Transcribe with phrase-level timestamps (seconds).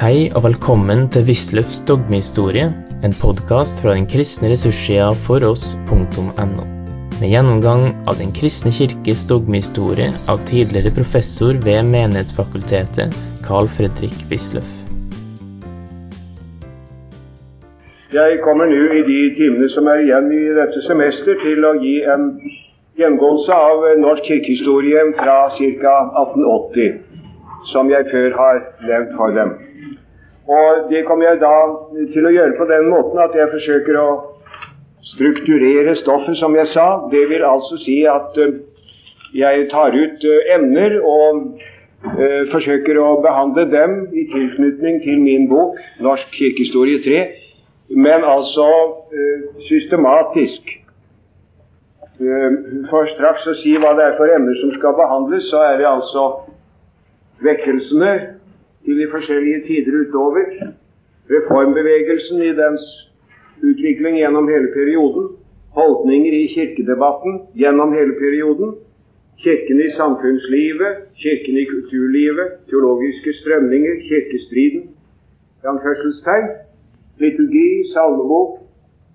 [0.00, 2.70] Hei og velkommen til Wisløffs dogmehistorie,
[3.04, 6.64] en podkast fra den kristne ressurssida foross.no.
[7.20, 13.12] Med gjennomgang av Den kristne kirkes dogmehistorie av tidligere professor ved Menighetsfakultetet,
[13.44, 14.72] Carl Fredrik Wisløff.
[18.16, 21.98] Jeg kommer nå i de timene som er igjen i dette semester, til å gi
[22.08, 22.24] en
[22.96, 25.96] gjengåelse av norsk kirkehistorie fra ca.
[26.24, 27.09] 1880,
[27.64, 29.50] som jeg før har levd for dem.
[30.50, 31.56] Og Det kommer jeg da
[32.12, 34.08] til å gjøre på den måten at jeg forsøker å
[35.12, 36.86] strukturere stoffet, som jeg sa.
[37.12, 38.56] Det vil altså si at uh,
[39.34, 41.38] jeg tar ut uh, emner og
[42.04, 47.24] uh, forsøker å behandle dem i tilknytning til min bok 'Norsk kirkehistorie 3',
[47.96, 48.66] men altså
[49.68, 50.76] systematisk.
[52.90, 55.86] For straks å si hva det er for emner som skal behandles, så er det
[55.88, 56.24] altså
[57.44, 58.12] vekkelsene
[58.84, 60.46] til de forskjellige tider utover,
[61.34, 62.84] reformbevegelsen i dens
[63.62, 65.26] utvikling gjennom hele perioden,
[65.78, 68.74] holdninger i kirkedebatten gjennom hele perioden,
[69.44, 74.82] kirken i samfunnslivet, kirken i kulturlivet, teologiske strømninger, kirkestriden,
[75.72, 76.48] anførselstegn,
[77.22, 78.58] liturgi, salmebok,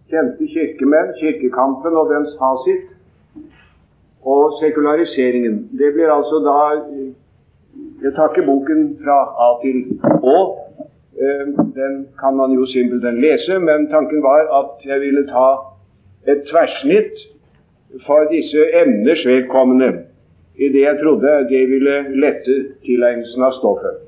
[0.10, 2.84] kjente kirkemenn, kirkekampen og dens fasit,
[4.26, 5.56] og sekulariseringen.
[5.80, 6.60] Det blir altså da
[8.06, 9.78] jeg takker boken fra A til
[10.22, 10.38] Å.
[11.16, 11.46] Eh,
[11.80, 15.48] den kan man jo simpelthen lese, men tanken var at jeg ville ta
[16.30, 17.24] et tverrsnitt
[18.06, 19.90] for disse emners vedkommende
[20.58, 24.02] i det jeg trodde det ville lette tilegnelsen av stoffet.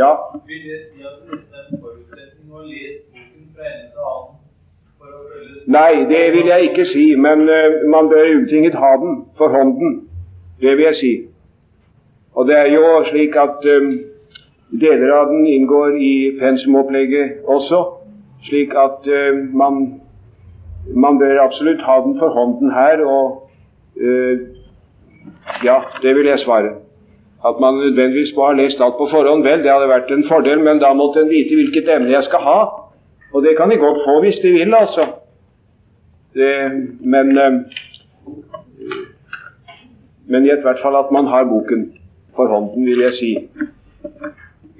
[0.00, 0.10] Ja?
[0.46, 4.38] Vil det si at det er en forutsetning å lese boken fra ende til annen
[4.98, 8.94] for å følge Nei, det vil jeg ikke si, men uh, man bør ubetinget ha
[9.02, 10.00] den for hånden.
[10.62, 11.12] Det vil jeg si.
[12.34, 13.90] Og det er jo slik at um,
[14.80, 17.80] deler av den inngår i pensumopplegget også,
[18.46, 19.80] slik at um, man,
[20.94, 23.02] man bør absolutt ha den for hånden her.
[23.02, 23.50] Og
[23.98, 24.36] uh,
[25.66, 26.76] ja, det vil jeg svare.
[27.46, 30.60] At man nødvendigvis må ha lest alt på forhånd, vel, det hadde vært en fordel,
[30.62, 32.58] men da måtte en vite hvilket emne jeg skal ha.
[33.34, 35.06] Og det kan de godt få hvis de vil, altså.
[36.34, 36.52] Det,
[37.00, 37.54] men, uh,
[40.30, 41.88] men i hvert fall at man har boken
[42.40, 43.32] for hånden, vil jeg si.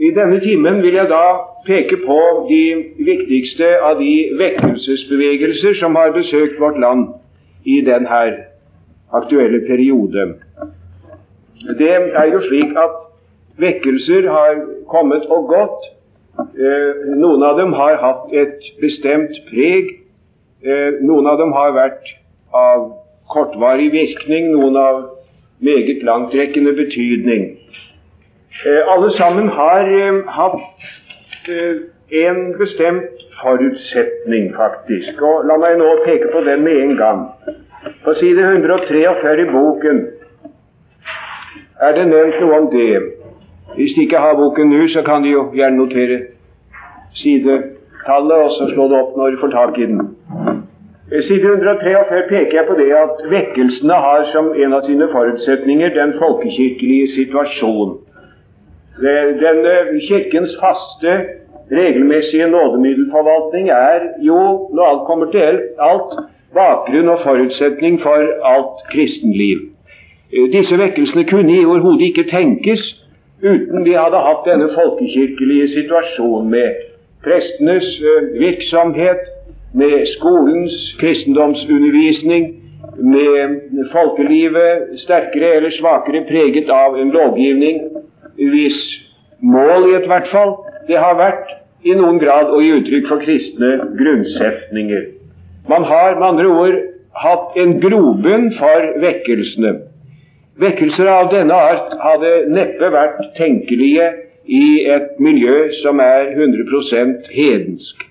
[0.01, 1.25] I denne timen vil jeg da
[1.67, 2.63] peke på de
[3.05, 7.11] viktigste av de vekkelsesbevegelser som har besøkt vårt land
[7.69, 8.23] i denne
[9.13, 10.25] aktuelle periode.
[11.83, 12.97] Det er jo slik at
[13.61, 15.89] vekkelser har kommet og gått.
[16.41, 19.99] Eh, noen av dem har hatt et bestemt preg.
[20.65, 22.15] Eh, noen av dem har vært
[22.57, 22.93] av
[23.29, 25.03] kortvarig virkning, noen av
[25.61, 27.43] meget langtrekkende betydning.
[28.67, 30.59] Eh, alle sammen har eh, hatt
[31.49, 31.77] eh,
[32.25, 35.23] en bestemt forutsetning, faktisk.
[35.23, 37.23] Og La meg nå peke på den med en gang.
[38.05, 40.03] På side 143 i boken
[41.81, 43.03] er det nevnt noe om det.
[43.75, 46.19] Hvis de ikke har boken nå, så kan de jo gjerne notere
[47.17, 50.03] sidetallet og så slå det opp når de får tak i den.
[51.11, 56.13] Side 143 peker jeg på det at vekkelsene har som en av sine forutsetninger den
[56.21, 57.97] folkekirkelige situasjon.
[59.41, 59.59] Den
[60.07, 61.15] Kirkens faste,
[61.73, 64.39] regelmessige nådemiddelforvaltning er jo,
[64.75, 66.15] når alt kommer til alt,
[66.55, 69.67] bakgrunn og forutsetning for alt kristenliv.
[70.55, 72.87] Disse vekkelsene kunne i overhodet ikke tenkes
[73.43, 76.81] uten vi hadde hatt denne folkekirkelige situasjonen med
[77.25, 77.87] prestenes
[78.39, 79.27] virksomhet,
[79.73, 82.57] med skolens kristendomsundervisning,
[82.97, 87.79] med folkelivet sterkere eller svakere preget av en lovgivning
[88.37, 88.79] hvis
[89.41, 90.57] mål i et hvert fall
[90.89, 91.55] det har vært
[91.87, 95.07] i noen grad å gi uttrykk for kristne grunnsetninger.
[95.69, 96.77] Man har med andre ord
[97.23, 99.77] hatt en grobunn for vekkelsene.
[100.61, 104.11] Vekkelser av denne art hadde neppe vært tenkelige
[104.45, 108.10] i et miljø som er 100% hedensk.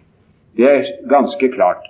[0.59, 1.85] Det er ganske klart.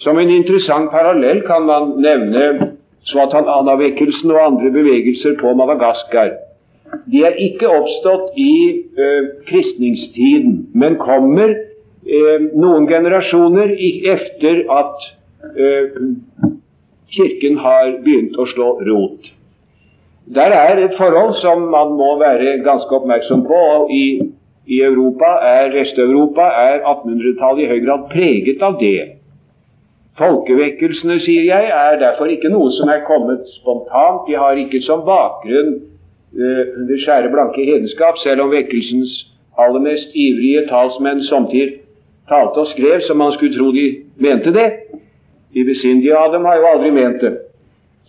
[0.00, 2.70] Som en interessant parallell kan man nevne
[3.10, 6.32] Swatanana-vekkelsen og andre bevegelser på Madagaskar.
[7.12, 8.54] De er ikke oppstått i
[8.96, 9.10] ø,
[9.48, 12.22] kristningstiden, men kommer ø,
[12.56, 15.06] noen generasjoner etter at
[15.54, 15.68] ø,
[17.10, 19.30] Kirken har begynt å slå rot.
[20.30, 23.62] Der er et forhold som man må være ganske oppmerksom på.
[23.76, 24.04] og i
[24.70, 29.16] i Europa er Vest-Europa er 1800-tallet i høy grad preget av det.
[30.20, 34.26] Folkevekkelsene, sier jeg, er derfor ikke noe som er kommet spontant.
[34.28, 39.16] De har ikke som bakgrunn uh, det skjære, blanke hedenskap, selv om vekkelsens
[39.58, 41.80] aller mest ivrige talsmenn samtidig
[42.30, 43.86] talte og skrev som man skulle tro de
[44.22, 44.68] mente det.
[45.54, 47.32] De besindige av dem har jo aldri ment det.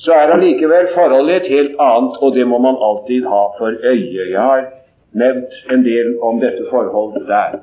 [0.01, 4.29] Så er allikevel forholdet et helt annet, og det må man alltid ha for øye.
[4.29, 4.67] Jeg har
[5.13, 7.59] nevnt en del om dette forholdet der.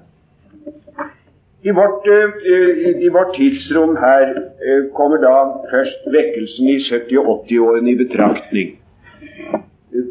[1.62, 5.34] I vårt, uh, i vårt tidsrom her uh, kommer da
[5.72, 8.76] først vekkelsen i 70- og 80-årene i betraktning.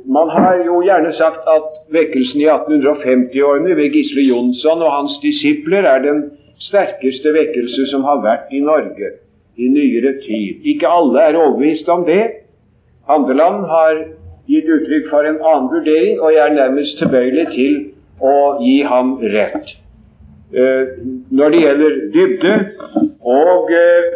[0.07, 5.87] Man har jo gjerne sagt at vekkelsen i 1850-årene ved Gisle Jonsson og hans disipler
[5.87, 6.23] er den
[6.59, 9.13] sterkeste vekkelse som har vært i Norge
[9.57, 10.63] i nyere tid.
[10.73, 12.23] Ikke alle er overbevist om det.
[13.09, 14.01] Handeland har
[14.47, 17.75] gitt uttrykk for en annen vurdering, og jeg er nærmest tilbøyelig til
[18.23, 19.73] å gi ham rett.
[20.55, 20.83] Eh,
[21.29, 22.53] når det gjelder dybde
[23.27, 24.13] og eh,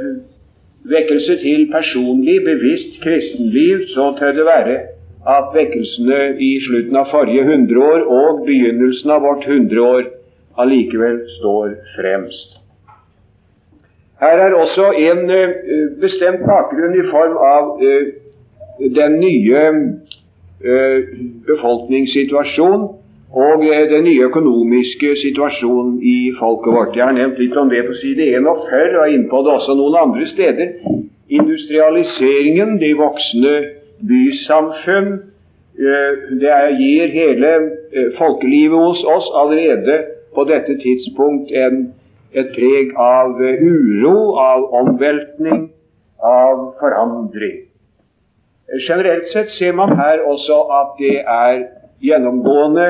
[0.92, 4.78] vekkelse til personlig, bevisst kristenliv, så tør det være
[5.28, 10.08] at vekkelsene i slutten av forrige hundreår og begynnelsen av vårt hundreår
[10.62, 12.58] allikevel står fremst.
[14.22, 15.54] Her er også en uh,
[16.02, 17.70] bestemt bakgrunn i form av
[18.96, 19.62] den nye
[20.66, 20.98] uh,
[21.48, 22.90] befolkningssituasjonen
[23.32, 26.96] og den nye økonomiske situasjonen i folket vårt.
[26.96, 29.96] Jeg har nevnt litt om det på side 41 og inne på det også noen
[30.02, 30.74] andre steder.
[31.32, 33.54] Industrialiseringen, de voksne
[34.04, 35.14] bysamfunn,
[36.42, 37.52] det gir hele
[38.18, 39.98] folkelivet hos oss allerede
[40.36, 41.94] på dette tidspunkt en,
[42.36, 45.70] et preg av uro, av omveltning,
[46.20, 47.71] av forandring.
[48.80, 51.64] Generelt sett ser man her også at det er
[52.02, 52.88] gjennomgående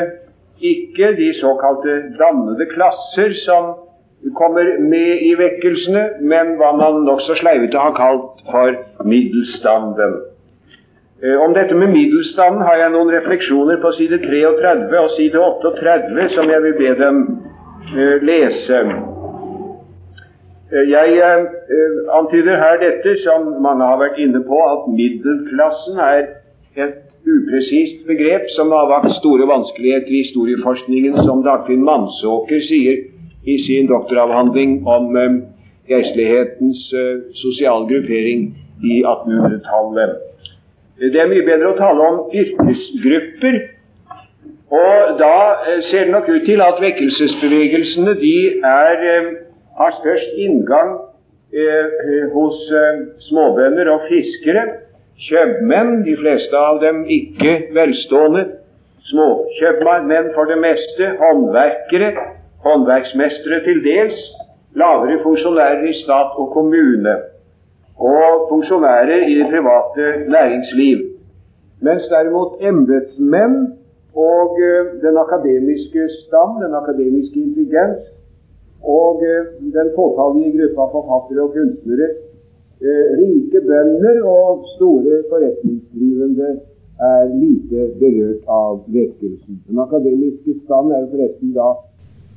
[0.62, 3.72] ikke de såkalte dannede klasser som
[4.38, 8.75] kommer med i vekkelsene, men hva man nokså sleivete har kalt for
[9.06, 10.19] middelstanden.
[11.24, 16.30] Eh, om dette med middelstanden har jeg noen refleksjoner på side 33 og side 38
[16.36, 17.19] som jeg vil be dem
[17.98, 18.80] uh, lese.
[20.72, 26.22] Uh, jeg uh, antyder her dette som mange har vært inne på, at middelklassen er
[26.80, 26.98] et
[27.28, 33.04] upresist begrep som har vakt store vanskeligheter i historieforskningen, som Dagfinn Mansåker sier
[33.46, 35.14] i sin doktoravhandling om
[35.90, 36.88] geistlighetens
[37.42, 38.50] sosiale gruppering
[38.82, 40.18] i 1800-tallet.
[41.02, 43.56] Det er mye bedre å tale om yrkesgrupper.
[44.72, 45.38] Og da
[45.68, 48.36] eh, ser det nok ut til at vekkelsesbevegelsene de
[48.70, 49.32] er, eh,
[49.81, 50.94] har størst inngang
[51.54, 54.68] eh, hos eh, småbønder og fiskere.
[55.22, 58.45] Kjøpmenn, de fleste av dem ikke velstående.
[59.12, 61.12] Småkjøpmenn for det meste.
[61.22, 62.13] Håndverkere.
[62.66, 64.18] Håndverksmestere til dels.
[64.78, 67.18] Lavere funksjonærer i stat og kommune
[68.01, 70.06] og funksjonærer i det private
[70.36, 70.98] næringsliv.
[71.86, 73.56] Mens derimot embetsmenn
[74.16, 78.01] og uh, den akademiske stam, den akademiske intelligens,
[78.83, 79.48] og uh,
[79.78, 82.10] den fåtallige gruppa forfattere og kunstnere,
[82.81, 86.50] uh, rike bønder og store forretningsdrivende,
[87.01, 89.62] er lite berørt av vekkelsen.
[89.68, 91.69] Den akademiske stand er jo forresten da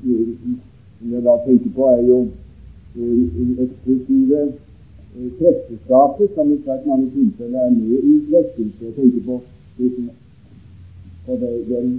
[0.04, 2.18] som jeg da tenker på, er jo
[3.64, 4.46] eksklusive
[5.16, 8.80] Eh, presteskapet, som i svært mange tilfeller er med i vekkelse.
[8.84, 9.36] Jeg tenker på,
[11.26, 11.92] på den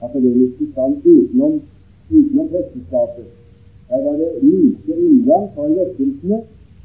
[0.00, 1.58] akademiske stand utenom,
[2.10, 3.26] utenom presteskapet.
[3.88, 6.38] Her var det like inngang for vekkelsene,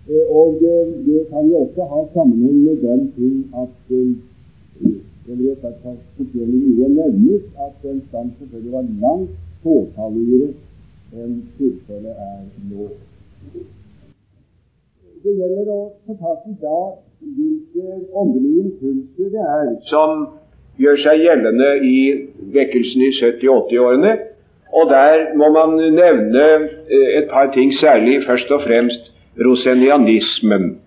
[0.10, 3.94] eh, og eh, det kan jo også ha sammenheng med den ting at
[5.28, 5.76] jeg vet at
[6.34, 10.52] det mye nevnes at den stand selvfølgelig var langt fåtalligere
[11.14, 12.40] enn tilfellet er
[12.72, 12.90] nå
[15.24, 16.80] det gjelder å få tak i da
[17.24, 20.26] hvilke åndelige impulser det er som
[20.82, 21.98] gjør seg gjeldende i
[22.56, 24.12] vekkelsen i 70-80-årene.
[24.74, 25.70] Og der må man
[26.02, 26.46] nevne
[26.96, 29.12] eh, et par ting særlig, først og fremst
[29.46, 30.80] rosenianismen.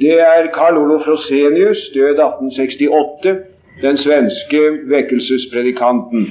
[0.00, 3.36] Det er Karl Olof Rosenius, død 1868,
[3.82, 4.60] den svenske
[4.94, 6.22] vekkelsespredikanten,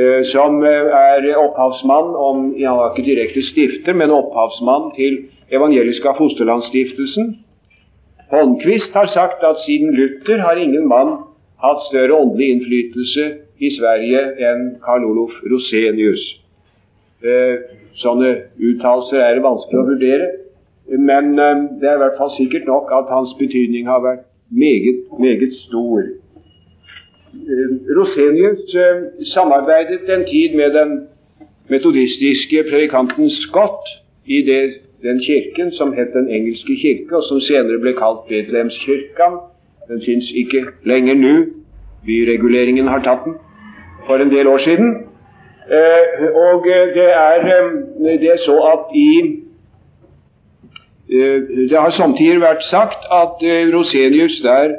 [0.00, 5.14] eh, som eh, er opphavsmann om Han var ikke direkte stifter, men opphavsmann til
[5.52, 7.26] Evangeliska Fosterlandsstiftelsen.
[8.30, 11.10] Holmquist har sagt at siden Luther har ingen mann
[11.62, 13.26] hatt større åndelig innflytelse
[13.60, 16.22] i Sverige enn Karl Olof Rosenius.
[17.20, 17.56] Eh,
[18.00, 20.28] sånne uttalelser er det vanskelig å vurdere,
[20.96, 25.04] men eh, det er i hvert fall sikkert nok at hans betydning har vært meget,
[25.20, 26.08] meget stor.
[27.30, 28.76] Eh, Rosenius
[29.34, 30.96] samarbeidet en tid med den
[31.70, 33.92] metodistiske predikanten Scott
[34.26, 34.62] i det
[35.02, 39.38] den kirken som het Den engelske kirke, og som senere ble kalt Betlehemskirken.
[39.90, 41.36] Den fins ikke lenger nå.
[42.06, 43.34] Byreguleringen har tatt den
[44.06, 44.92] for en del år siden.
[45.66, 47.48] Eh, og det er,
[47.98, 49.12] det er så at i
[51.10, 53.40] Det har samtidig vært sagt at
[53.74, 54.76] Rosenius der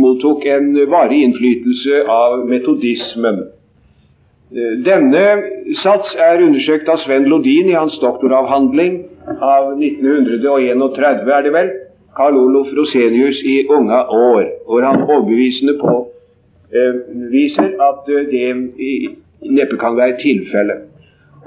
[0.00, 3.42] mottok en varig innflytelse av metodismen.
[4.86, 5.24] Denne
[5.82, 8.96] sats er undersøkt av Sven Lodin i hans doktoravhandling
[9.40, 11.70] av 1931, er det vel,
[12.16, 15.94] Karl Olof Rosenius i unge år, hvor han overbevisende på
[16.74, 16.94] eh,
[17.88, 18.46] at eh, det
[19.50, 20.78] neppe kan være tilfellet.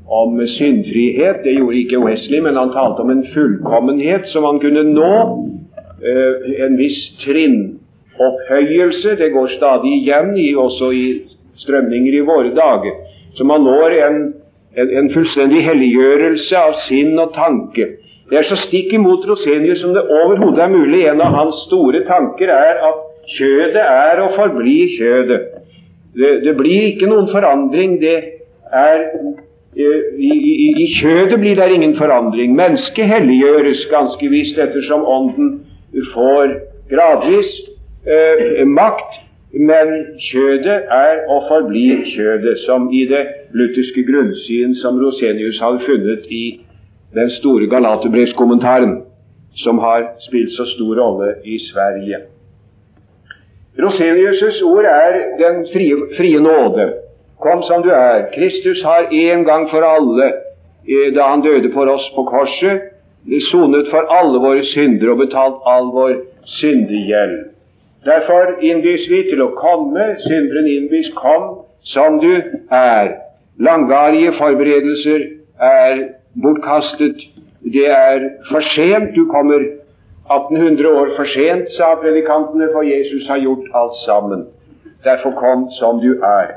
[0.07, 1.37] om syndfrihet.
[1.43, 5.15] Det gjorde ikke Wesley, men han talte om en fullkommenhet som han kunne nå.
[5.99, 6.33] Eh,
[6.65, 9.09] en viss trinnopphøyelse.
[9.19, 11.05] Det går stadig igjen, i, også i
[11.59, 12.93] strømninger i våre dager.
[13.35, 14.17] Så man når en,
[14.79, 17.85] en, en fullstendig helliggjørelse av sinn og tanke.
[18.29, 21.05] Det er så stikk imot Rosenius som det overhodet er mulig.
[21.09, 22.99] En av hans store tanker er at
[23.37, 25.39] kjødet er og forblir kjødet.
[26.17, 27.97] Det, det blir ikke noen forandring.
[28.01, 28.17] Det
[28.69, 32.53] er eh, i, i, I kjødet blir det ingen forandring.
[32.57, 35.51] Mennesket helliggjøres ganske visst ettersom Ånden
[36.13, 36.53] får
[36.89, 37.49] gradvis
[38.05, 39.19] eh, makt,
[39.57, 39.93] men
[40.29, 43.25] kjødet er og forblir kjødet, som i det
[43.57, 46.43] lutherske grunnsyn som Rosenius hadde funnet i
[47.13, 49.01] den store Galaterbrevskommentaren
[49.55, 52.17] som har spilt så stor rolle i Sverige.
[53.79, 56.93] Rosenius' ord er den frie, frie, nåde.
[57.39, 58.27] Kom som du er.
[58.35, 60.25] Kristus har en gang for alle,
[60.87, 62.81] eh, da han døde for oss på korset,
[63.51, 66.13] sonet for alle våre synder og betalt all vår
[66.45, 67.49] syndegjeld.
[68.05, 70.15] Derfor innbys vi til å komme.
[70.23, 72.31] Synderen innbys kom som du
[72.71, 73.11] er.
[73.59, 75.25] Langvarige forberedelser
[75.59, 77.17] er bortkastet.
[77.63, 78.19] Det er
[78.51, 79.15] for sent.
[79.15, 79.59] Du kommer
[80.29, 84.47] 1800 år for sent, sa predikantene, for Jesus har gjort alt sammen.
[85.03, 86.51] Derfor kom som du er.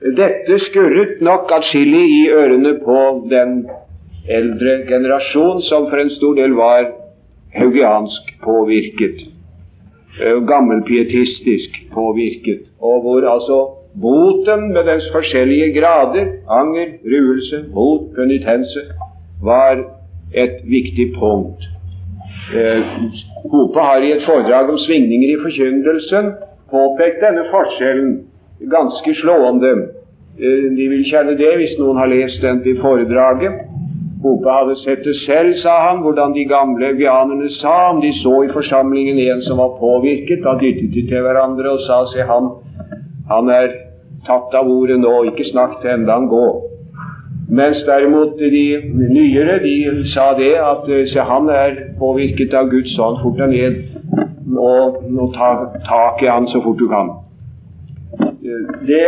[0.00, 2.98] Dette skurret nok atskillig i ørene på
[3.30, 3.64] den
[4.30, 6.92] eldre generasjon, som for en stor del var
[7.54, 9.24] haugiansk påvirket,
[10.22, 13.58] eh, gammelpietistisk påvirket, og hvor altså
[14.02, 16.26] Boten med dens forskjellige grader,
[16.60, 18.80] anger, ruelse, bot, penitense,
[19.42, 19.74] var
[20.34, 21.62] et viktig punkt.
[22.54, 22.82] Eh,
[23.52, 26.30] Hope har i et foredrag om svingninger i forkynnelsen
[26.70, 28.12] påpekt denne forskjellen
[28.76, 29.72] ganske slående.
[30.38, 33.64] Eh, de vil kjenne det hvis noen har lest den til foredraget.
[34.22, 38.36] Hope hadde sett det selv, sa han, hvordan de gamle vianerne sa om de så
[38.46, 40.42] i forsamlingen en som var påvirket.
[40.46, 42.50] Da dyttet de til hverandre og sa se, han
[43.28, 43.68] han er
[44.28, 46.46] tatt av ordet nå, ikke snakk til enda han gå.
[47.48, 48.66] Mens derimot de
[49.08, 49.76] nyere de
[50.12, 53.78] sa det at eh, se, han er påvirket av Guds ånd, fort deg ned
[54.56, 55.48] og, og ta
[55.88, 57.14] tak i han så fort du kan.
[58.88, 59.02] Det,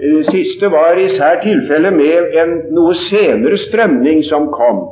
[0.00, 4.84] det siste var især tilfellet med en noe senere strømning som kom.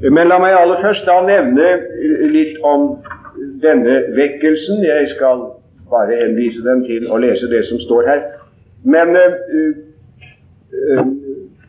[0.00, 1.70] Men la meg aller først da nevne
[2.32, 2.94] litt om
[3.60, 4.84] denne vekkelsen.
[4.88, 5.50] Jeg skal
[5.90, 8.22] bare henvise dem til å lese det som står her.
[8.84, 9.34] Men uh,
[10.74, 11.04] uh,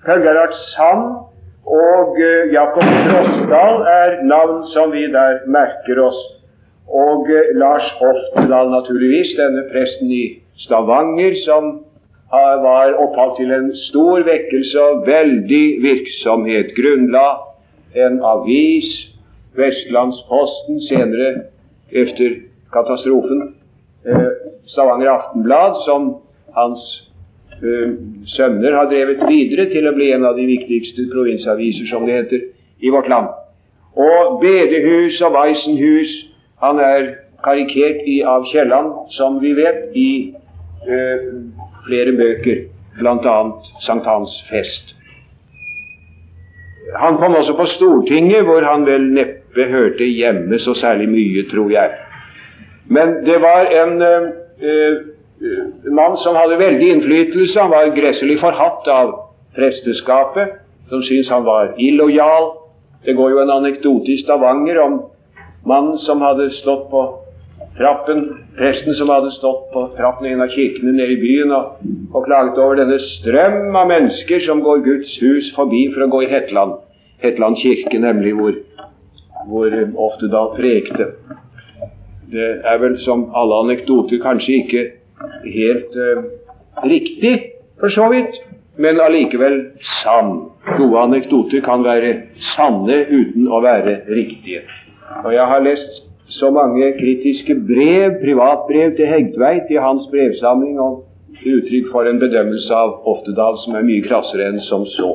[0.05, 1.07] Gerhard Sand
[1.71, 2.17] og
[2.51, 6.19] Jakob Frosdal er navn som vi der merker oss.
[6.91, 10.23] Og Lars Oftedal, naturligvis, denne presten i
[10.65, 11.69] Stavanger, som
[12.31, 16.73] var opphav til en stor vekkelse og veldig virksomhet.
[16.75, 17.27] Grunnla
[17.95, 18.87] en avis,
[19.55, 21.31] Vestlandsposten, senere
[21.91, 22.37] efter
[22.73, 23.55] katastrofen,
[24.72, 26.15] Stavanger Aftenblad, som
[26.55, 26.81] hans
[27.63, 27.93] uh,
[28.25, 32.48] sønner har drevet videre til å bli en av de viktigste provinsaviser, som det heter,
[32.81, 33.29] i vårt land.
[33.98, 36.12] Og bedehus og Weissenhus
[36.62, 37.08] Han er
[37.41, 40.29] karikert i, av Kielland, som vi vet, i
[40.86, 41.24] uh,
[41.88, 42.60] flere bøker,
[43.00, 43.38] bl.a.
[43.81, 44.93] Sankthansfest.
[47.01, 51.74] Han kom også på Stortinget, hvor han vel neppe hørte hjemme så særlig mye, tror
[51.74, 51.98] jeg.
[52.91, 54.29] Men det var en uh,
[54.67, 54.95] uh,
[55.95, 57.60] mann som hadde veldig innflytelse.
[57.60, 59.13] Han var gresselig forhatt av
[59.55, 60.60] presteskapet,
[60.91, 62.51] som syntes han var illojal.
[63.05, 65.00] Det går jo en anekdote i Stavanger om
[65.67, 67.01] mannen som hadde stått på
[67.77, 68.25] trappen,
[68.57, 71.79] presten som hadde stått på trappen i en av kirkene nede i byen og,
[72.12, 76.25] og klaget over denne strøm av mennesker som går Guds hus forbi for å gå
[76.25, 76.75] i Hetland.
[77.24, 78.57] Hetland kirke, nemlig, hvor,
[79.48, 79.77] hvor
[80.10, 81.12] Oftedal prekte.
[82.31, 84.83] Det er vel som alle anekdoter kanskje ikke
[85.51, 86.23] helt uh,
[86.88, 87.33] riktig,
[87.79, 88.38] for så vidt,
[88.81, 89.57] men allikevel
[90.01, 90.38] sann.
[90.77, 92.13] Gode anekdoter kan være
[92.53, 94.63] sanne uten å være riktige.
[95.25, 101.03] Og jeg har lest så mange kritiske brev, privatbrev til Hegtveit i hans brevsamling, og
[101.41, 105.11] uttrykk for en bedømmelse av Oftedal som er mye krassere enn som så.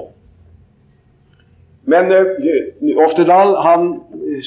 [1.87, 3.89] Men uh, Oftedal han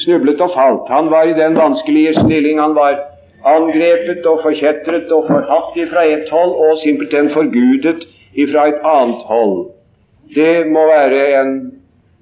[0.04, 0.88] snublet og falt.
[0.92, 2.60] Han var i den vanskelige stilling.
[2.60, 2.98] Han var
[3.44, 8.04] angrepet og forkjetret og forhatt fra ett hold og simpelthen forgudet
[8.52, 9.70] fra et annet hold.
[10.34, 11.54] Det må være en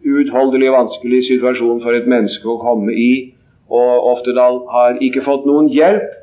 [0.06, 3.34] uutholdelig vanskelig situasjon for et menneske å komme i,
[3.68, 6.14] og Oftedal har ikke fått noen hjelp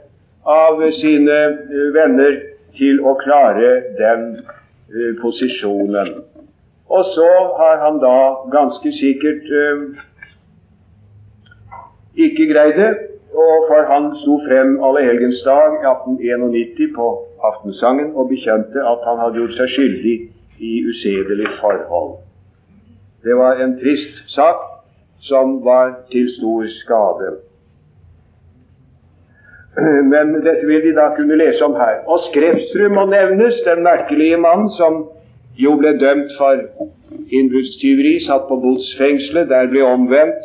[0.50, 2.40] av sine eh, venner
[2.78, 6.16] til å klare den uh, posisjonen.
[6.90, 8.18] Og så har han da
[8.58, 9.80] ganske sikkert eh,
[12.26, 12.92] ikke greid det,
[13.34, 17.08] og for han sto frem allehelgensdag 1891 på
[17.50, 20.16] aftensangen og bekjente at han hadde gjort seg skyldig
[20.60, 22.16] i usedelig forhold.
[23.26, 24.62] Det var en trist sak
[25.20, 27.34] som var til stor skade.
[30.12, 32.06] Men dette vil de da kunne lese om her.
[32.08, 35.02] Og Skrepsrud må nevnes, den merkelige mannen som
[35.58, 36.60] jo ble dømt for
[37.32, 40.42] innbruddstyveri, satt på botsfengselet, der ble omvendt,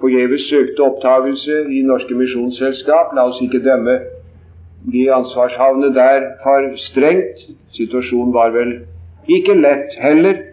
[0.00, 3.14] forgjeves søkte opptagelse i Norske Misjonsselskap.
[3.16, 3.98] La oss ikke dømme
[4.92, 7.42] de ansvarshavne der for strengt.
[7.76, 8.76] Situasjonen var vel
[9.28, 10.44] ikke lett heller.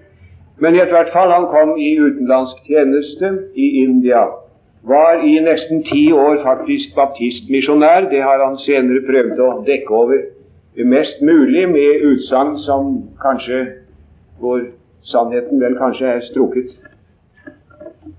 [0.59, 4.25] Men i hvert fall, han kom i utenlandsk tjeneste i India.
[4.85, 8.09] Var i nesten ti år faktisk baptistmisjonær.
[8.09, 10.21] Det har han senere prøvd å dekke over
[10.83, 13.84] mest mulig med utsagn som kanskje
[14.39, 14.61] hvor
[15.05, 16.73] sannheten vel kanskje er strukket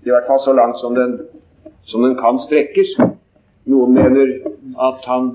[0.06, 1.18] i hvert fall så langt som den,
[1.90, 2.92] som den kan strekkes.
[3.66, 4.36] Noen mener
[4.88, 5.32] at han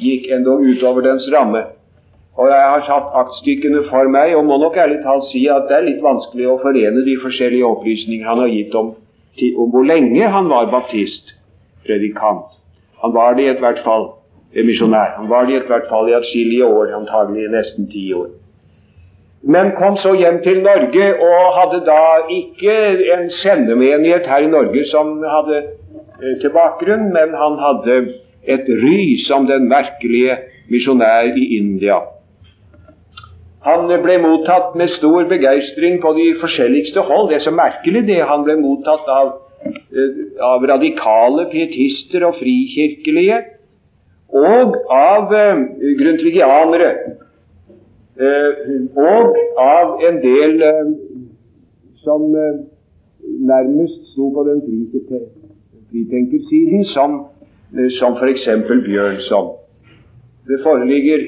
[0.00, 1.62] gikk endog utover dens ramme.
[2.40, 5.76] Og jeg har satt aktstykkene for meg, og må nok ærlig talt si at det
[5.76, 8.94] er litt vanskelig å forene de forskjellige opplysninger han har gitt om,
[9.50, 11.34] om hvor lenge han var baptist,
[11.84, 12.48] predikant.
[13.04, 14.14] Han var det i hvert fall
[14.56, 15.18] misjonær.
[15.18, 18.30] Han var det i hvert fall i atskillige år, antagelig nesten ti år
[19.42, 22.74] men kom så hjem til Norge og hadde da ikke
[23.14, 27.96] en sendemenighet her i Norge som hadde eh, til bakgrunn, men han hadde
[28.44, 30.36] et ry som den merkelige
[30.68, 32.02] misjonær i India.
[33.64, 37.28] Han ble mottatt med stor begeistring på de forskjelligste hold.
[37.28, 38.20] Det er så merkelig det.
[38.28, 39.32] Han ble mottatt av,
[39.64, 43.40] eh, av radikale pietister og frikirkelige,
[44.30, 45.58] og av uh,
[45.98, 47.29] grundtvigianere Eh,
[48.20, 50.92] og av en del eh,
[52.04, 52.60] som eh,
[53.52, 54.60] nærmest sto på den
[55.90, 57.26] fritenkersiden, som,
[57.98, 58.46] som f.eks.
[58.86, 59.52] Bjørnson.
[60.48, 61.26] Det foreligger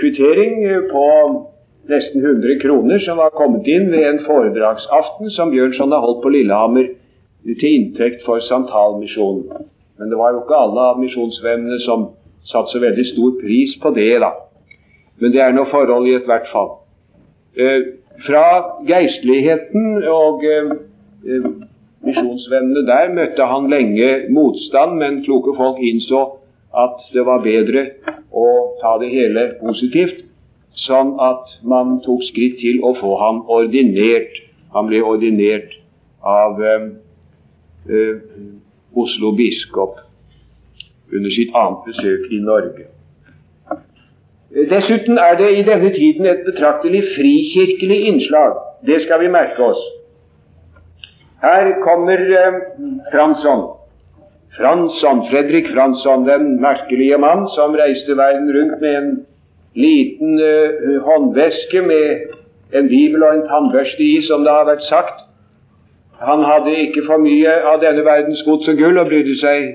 [0.00, 1.04] kvittering på
[1.88, 6.32] nesten 100 kroner som var kommet inn ved en foredragsaften som Bjørnson har holdt på
[6.32, 6.88] Lillehammer
[7.44, 9.66] til inntekt for Santalmisjonen.
[9.98, 12.10] Men det var jo ikke alle av misjonsvennene som
[12.48, 14.32] satte så veldig stor pris på det, da.
[15.20, 16.76] Men det er noe forhold i ethvert fall.
[17.58, 17.80] Eh,
[18.26, 18.44] fra
[18.86, 20.70] geistligheten og eh,
[21.26, 21.48] eh,
[22.06, 26.24] misjonsvennene der møtte han lenge motstand, men kloke folk innså
[26.76, 27.84] at det var bedre
[28.30, 28.48] å
[28.82, 30.24] ta det hele positivt,
[30.86, 34.36] sånn at man tok skritt til å få ham ordinert.
[34.74, 35.74] Han ble ordinert
[36.22, 36.86] av eh,
[37.88, 38.14] eh,
[38.98, 39.98] Oslo biskop
[41.12, 42.88] under sitt annet besøk i Norge.
[44.54, 48.54] Dessuten er det i denne tiden et betraktelig frikirkelig innslag.
[48.86, 49.82] Det skal vi merke oss.
[51.42, 52.56] Her kommer eh,
[53.12, 53.66] Fransson.
[54.56, 59.10] Fransson, Fredrik Fransson, den merkelige mann som reiste verden rundt med en
[59.74, 62.34] liten eh, håndveske med
[62.72, 65.24] en bibel og en tannbørste i, som det har vært sagt.
[66.24, 69.68] Han hadde ikke for mye av denne verdens gods og gull og brydde seg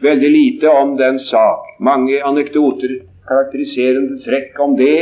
[0.00, 1.66] veldig lite om den sak.
[1.78, 4.98] Mange anekdoter karakteriserende trekk om det.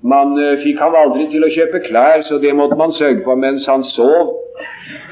[0.00, 3.40] Man uh, fikk ham aldri til å kjøpe klær, så det måtte man sørge for
[3.40, 4.36] mens han sov.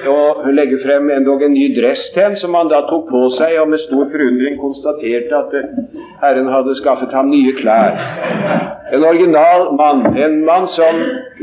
[0.09, 3.57] Og legge frem endog en ny dress til ham, som han da tok på seg,
[3.61, 7.99] og med stor forundring konstaterte at uh, Herren hadde skaffet ham nye klær.
[8.97, 11.03] En original mann, en mann som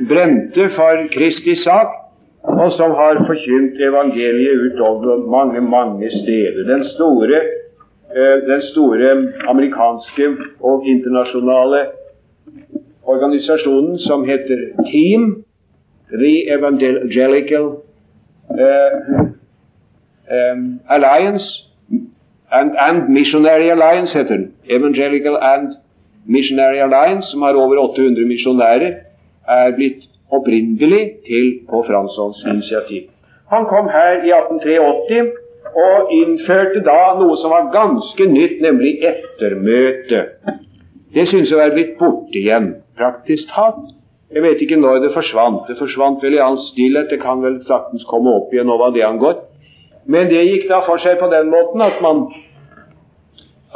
[0.10, 2.02] brente for Kristi sak,
[2.46, 6.66] og som har forkynt evangeliet utover mange, mange steder.
[6.70, 7.65] Den store eh,
[8.48, 10.28] den store amerikanske
[10.60, 11.80] og internasjonale
[13.04, 14.58] organisasjonen som heter
[14.92, 15.44] TEAM,
[16.14, 17.66] The Evangelical
[18.50, 19.26] uh,
[20.36, 21.46] um, Alliance
[22.52, 24.54] and, and, Missionary Alliance heter den.
[24.70, 25.76] Evangelical and
[26.26, 28.92] Missionary Alliance, som har over 800 misjonærer,
[29.48, 33.02] er blitt opprinnelig til på Franssons initiativ.
[33.54, 35.45] Han kom her i 1883
[35.76, 40.22] og innførte da noe som var ganske nytt, nemlig ettermøte.
[41.16, 43.92] Det synes jeg være blitt borte igjen, praktisk talt.
[44.32, 45.68] Jeg vet ikke når det forsvant.
[45.68, 47.12] Det forsvant vel i all stillhet.
[47.12, 49.38] Det kan vel saktens komme opp igjen nå hva det angår.
[50.12, 52.26] Men det gikk da for seg på den måten at man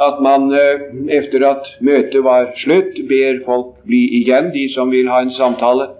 [0.00, 0.84] at man eh,
[1.18, 5.90] etter at møtet var slutt, ber folk bli igjen, de som vil ha en samtale.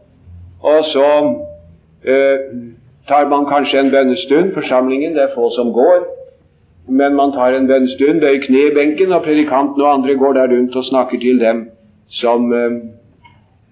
[0.65, 1.09] Og så
[2.09, 2.47] eh,
[3.11, 6.07] tar man kanskje en bønnestund, forsamlingen, det er få som går.
[7.01, 10.55] Men man tar en bønnestund, bøyer kne i benken, og predikanten og andre går der
[10.55, 11.67] rundt og snakker til dem
[12.21, 12.79] som eh,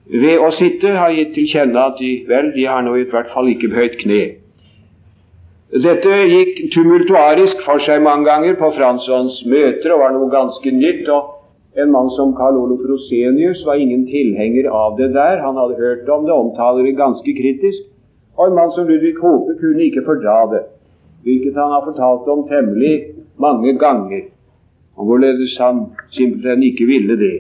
[0.09, 3.33] ved å sitte har gitt til kjenne at de, vel, de har nå i hvert
[3.35, 4.21] fall ikke bøyd kne.
[5.69, 11.11] Dette gikk tumultuarisk for seg mange ganger på Franssons møter og var noe ganske nytt.
[11.13, 11.35] og
[11.77, 15.43] En mann som Karl Olof Rosenius var ingen tilhenger av det der.
[15.45, 17.85] Han hadde hørt om det, omtaler det ganske kritisk.
[18.39, 20.63] Og en mann som Ludvig Hope kunne ikke fordra det,
[21.27, 22.95] hvilket han har fortalt om temmelig
[23.39, 24.29] mange ganger,
[24.97, 27.37] og hvorledes han simpelthen ikke ville det.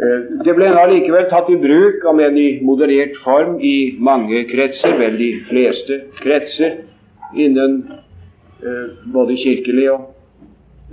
[0.00, 4.98] Eh, det ble allikevel tatt i bruk, om enn i moderert form, i mange kretser,
[4.98, 6.78] vel de fleste kretser,
[7.38, 7.82] innen
[8.62, 10.06] eh, både kirkelig og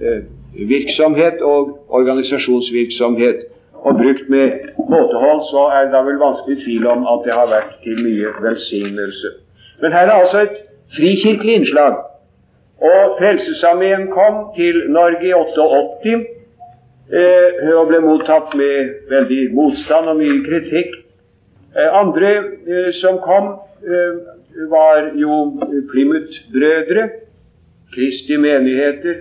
[0.02, 0.26] eh,
[0.70, 3.46] virksomhet og organisasjonsvirksomhet.
[3.88, 4.48] Og brukt med
[4.94, 8.34] måtehold, så er det da vel vanskelig tvil om at det har vært til mye
[8.46, 9.30] velsignelse.
[9.82, 10.58] Men her er altså et
[10.98, 11.94] frikirkelig innslag.
[12.90, 16.16] Og Frelsesarmeen kom til Norge i 88
[17.20, 20.92] eh, og ble mottatt med veldig motstand og mye kritikk.
[21.78, 22.34] Eh, andre
[22.74, 23.50] eh, som kom,
[23.94, 24.14] eh,
[24.70, 25.34] var jo
[25.92, 27.10] Plymouth-brødre,
[27.94, 29.16] Kristi menigheter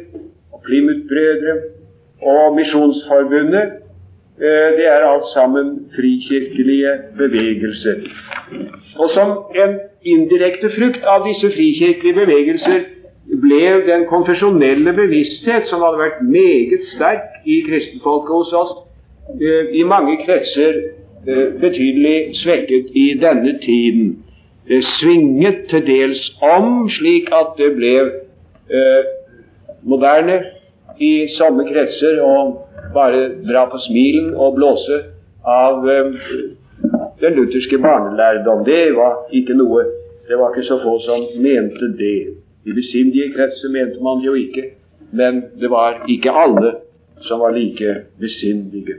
[0.52, 1.56] og Plymouth-brødre
[2.22, 3.85] og Misjonsforbundet.
[4.40, 7.94] Eh, det er alt sammen frikirkelige bevegelser.
[8.98, 9.28] Og som
[9.62, 12.80] en indirekte frukt av disse frikirkelige bevegelser
[13.44, 18.74] ble den konfesjonelle bevissthet, som hadde vært meget sterk i kristenfolket hos oss,
[19.40, 20.72] eh, i mange kretser
[21.28, 24.18] eh, betydelig svekket i denne tiden.
[24.68, 27.96] Det svinget til dels om, slik at det ble
[29.86, 30.40] moderne
[30.98, 32.34] i somme kretser å
[32.94, 35.02] bare dra på smilen og blåse
[35.46, 36.16] av eh,
[37.20, 38.64] den lutherske barnelærdom.
[38.64, 39.84] Det var ikke noe
[40.26, 42.34] Det var ikke så få som mente det.
[42.66, 44.64] I besindige kretser mente man det jo ikke,
[45.14, 46.72] men det var ikke alle
[47.28, 48.96] som var like besindige.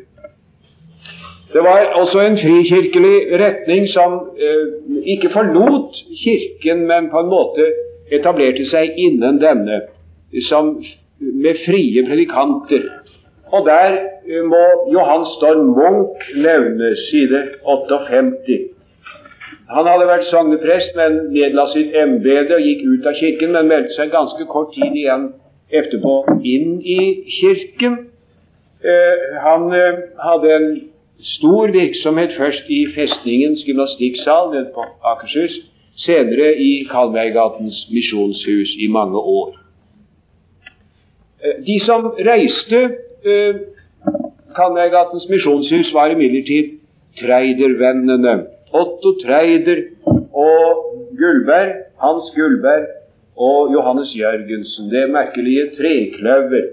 [1.53, 4.63] Det var også en frikirkelig retning som eh,
[5.13, 7.67] ikke forlot Kirken, men på en måte
[8.11, 9.81] etablerte seg innen denne,
[10.49, 10.77] som
[11.19, 12.83] med frie predikanter.
[13.51, 13.91] Og der
[14.27, 18.59] eh, må Johan Storm Munch levne side 58.
[19.69, 23.95] Han hadde vært sogneprest, men nedla sitt embete og gikk ut av kirken, men meldte
[23.97, 25.31] seg ganske kort tid igjen
[25.67, 26.13] etterpå
[26.47, 26.99] inn i
[27.39, 27.97] kirken.
[28.83, 30.69] Eh, han eh, hadde en
[31.35, 35.55] stor virksomhet først i festningens gymnastikksal nede på Akershus,
[35.97, 39.55] senere i Kalveigatens misjonshus i mange år.
[41.43, 42.79] Eh, de som reiste
[43.25, 43.55] eh,
[44.57, 46.77] Kalveigatens misjonshus, var imidlertid
[47.19, 48.35] treidervennene.
[48.73, 49.83] Otto Treider
[50.33, 52.87] og Gullberg, Hans Gullberg
[53.37, 54.89] og Johannes Jørgensen.
[54.89, 56.65] Det merkelige trekløver.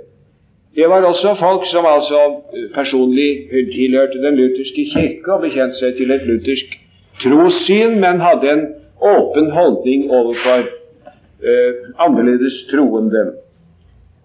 [0.75, 2.21] Det var også folk som altså
[2.57, 3.31] eh, personlig
[3.77, 6.73] tilhørte den lutherske kirke og bekjente seg til et luthersk
[7.23, 8.65] trossyn, men hadde en
[9.13, 10.65] åpen holdning overfor
[11.45, 13.44] eh, annerledes troende.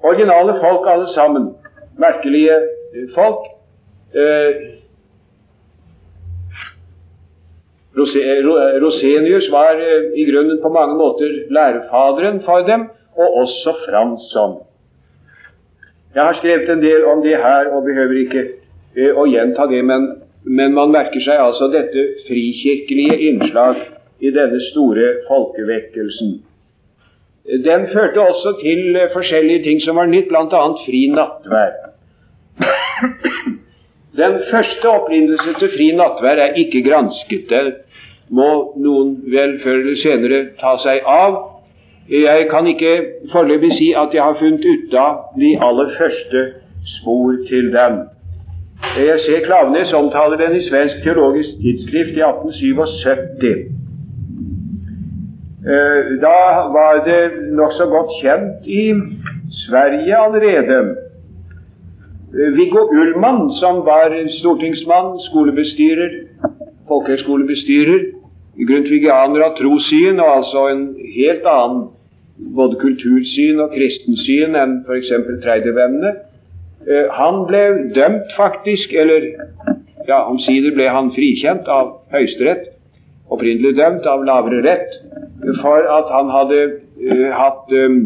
[0.03, 1.53] Originale folk alle sammen.
[1.97, 3.49] Merkelige eh, folk.
[4.15, 4.79] Eh,
[8.81, 12.81] Rosenius var eh, i grunnen på mange måter lærefaderen for dem,
[13.17, 14.57] og også Fransson.
[16.15, 18.43] Jeg har skrevet en del om det her og behøver ikke
[18.95, 20.07] eh, å gjenta det, men,
[20.43, 23.83] men, man merker seg altså dette frikirkelige innslag
[24.19, 26.39] i denne store folkevekkelsen.
[27.49, 30.63] Den førte også til eh, forskjellige ting som var nytt, bl.a.
[30.85, 31.71] fri nattvær.
[34.21, 37.49] Den første opprinnelse til fri nattvær er ikke gransket.
[37.49, 37.63] Det
[38.29, 41.39] må noen vel før eller senere ta seg av.
[42.09, 42.93] Jeg kan ikke
[43.31, 46.45] foreløpig si at jeg har funnet ut av de aller første
[46.97, 47.99] spor til dem.
[48.97, 53.78] Jeg ser Klaveness omtaler den i Svensk teologisk tidsskrift i 1877.
[55.59, 56.39] Eh, da
[56.71, 58.93] var det nokså godt kjent i
[59.65, 60.77] Sverige allerede.
[62.31, 66.11] Eh, Viggo Ullmann, som var stortingsmann, skolebestyrer,
[66.87, 68.05] folkehøyskolebestyrer,
[68.69, 70.85] grundtvigianer av trossyn, og altså en
[71.17, 71.83] helt annen
[72.55, 75.11] både kultursyn og kristensyn enn f.eks.
[75.43, 76.13] Treidevennene.
[76.87, 77.65] Eh, han ble
[77.99, 79.27] dømt, faktisk, eller
[80.07, 82.69] ja, omsider ble han frikjent av Høyesterett,
[83.27, 84.95] opprinnelig dømt av lavere rett,
[85.61, 86.61] for at han hadde
[87.11, 87.99] uh, hatt um,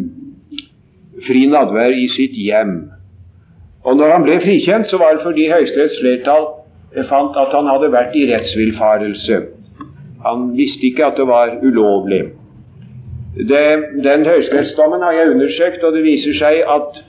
[1.28, 2.76] fri nadvær i sitt hjem.
[3.84, 6.46] Og når han ble frikjent, så var det fordi Høyesteretts flertall
[7.10, 9.40] fant at han hadde vært i rettsvillfarelse.
[10.24, 12.22] Han visste ikke at det var ulovlig.
[13.34, 13.66] Det,
[14.06, 17.02] den høyesterettsdommen har jeg undersøkt, og det viser seg at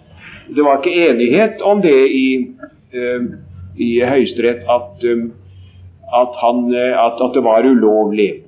[0.57, 2.29] det var ikke enighet om det i,
[2.97, 3.27] uh,
[3.77, 5.27] i Høyesterett at, um,
[6.23, 8.44] at, han, at, at, det var ulovlig.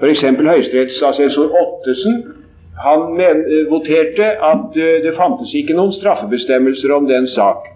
[0.00, 0.22] F.eks.
[0.22, 2.22] høyesterettsassessor Ottesen
[2.82, 7.68] han men, voterte at uh, det fantes ikke noen straffebestemmelser om den sak.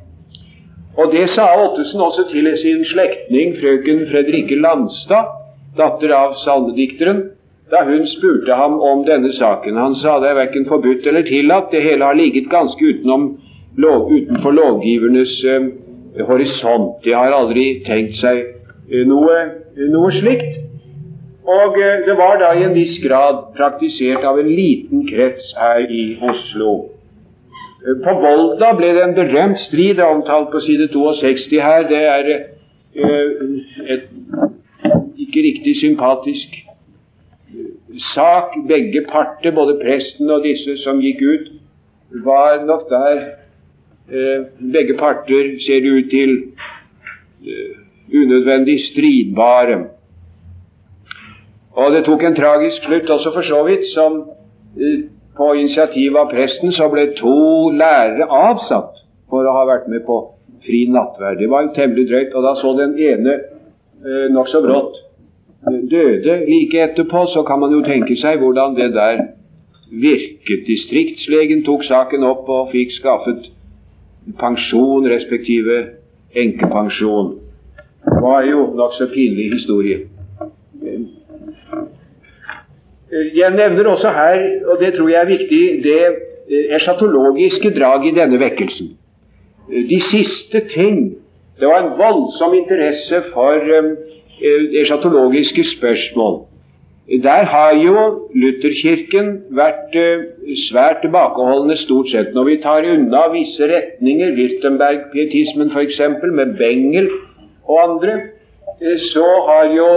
[0.96, 5.34] Og det sa Ottesen også til sin slektning frøken Fredrikke Landstad,
[5.76, 7.20] datter av salmedikteren,
[7.70, 9.76] da hun spurte ham om denne saken.
[9.76, 13.34] Han sa det er verken forbudt eller tillatt, det hele har ligget ganske utenom,
[13.76, 15.66] lov, utenfor lovgivernes eh,
[16.28, 17.02] horisont.
[17.04, 19.36] De har aldri tenkt seg eh, noe,
[19.90, 20.62] noe, slikt.
[21.46, 25.84] Og eh, det var da i en viss grad praktisert av en liten krets her
[25.86, 26.72] i Oslo.
[27.86, 31.86] Eh, på Volda ble det en berømt strid, omtalt på side 62 her.
[31.86, 33.46] Det er eh,
[33.94, 34.08] et
[35.22, 36.58] ikke riktig sympatisk
[38.10, 38.58] sak.
[38.66, 41.50] Begge parter, både presten og disse som gikk ut,
[42.26, 43.26] var nok der
[44.06, 46.34] Begge parter ser ut til
[48.14, 49.95] unødvendig stridbare.
[51.76, 54.22] Og det tok en tragisk slutt også for så vidt, som
[54.80, 55.04] eh,
[55.36, 60.20] på initiativ av presten så ble to lærere avsatt for å ha vært med på
[60.64, 61.38] fri nattverd.
[61.42, 62.32] Det var jo temmelig drøyt.
[62.34, 65.02] Og da så den ene eh, nokså brått
[65.66, 69.22] døde like etterpå, så kan man jo tenke seg hvordan det der
[69.90, 70.66] virket.
[70.66, 73.50] Distriktslegen tok saken opp og fikk skaffet
[74.38, 75.82] pensjon respektive
[76.36, 77.34] enkepensjon.
[78.06, 80.04] Det var jo nokså pinlig historie.
[83.34, 86.00] Jeg nevner også her, og det tror jeg er viktig, det
[86.76, 88.90] eschatologiske drag i denne vekkelsen.
[89.68, 91.16] De siste ting
[91.60, 93.54] Det var en voldsom interesse for
[94.80, 96.42] eschatologiske eh, spørsmål.
[97.22, 100.26] Der har jo Lutherkirken vært eh,
[100.68, 102.34] svært tilbakeholdne stort sett.
[102.34, 107.08] Når vi tar unna visse retninger, Wirtenberg-pietismen f.eks., med Bengel
[107.64, 108.18] og andre,
[108.82, 109.90] eh, så har jo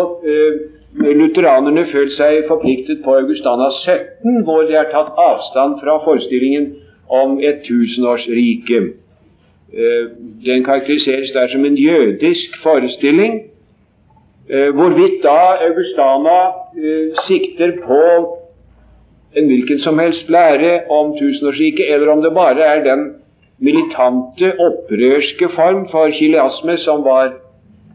[0.97, 6.71] lutheranerne følt seg forpliktet på Augustana 17, hvor de har tatt avstand fra forestillingen
[7.09, 8.81] om et tusenårsrike.
[10.45, 13.49] Den karakteriseres der som en jødisk forestilling
[14.49, 16.37] Eh, hvorvidt da Augustana
[16.83, 18.03] eh, sikter på
[19.37, 23.03] en hvilken som helst lære om tusenårsriket, eller om det bare er den
[23.59, 27.33] militante, opprørske form for kileasme som var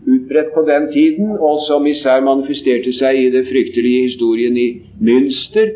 [0.06, 4.68] utbredt på den tiden, og som især manifesterte seg i det fryktelige historien i
[5.00, 5.72] Münster,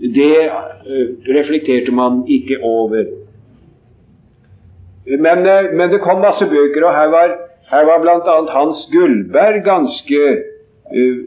[0.00, 3.04] det uh, reflekterte man ikke over.
[5.06, 7.36] Men, uh, men, det kom masse bøker, og her var
[7.70, 8.34] her var bl.a.
[8.58, 10.20] Hans Gullberg ganske
[10.96, 11.18] uh,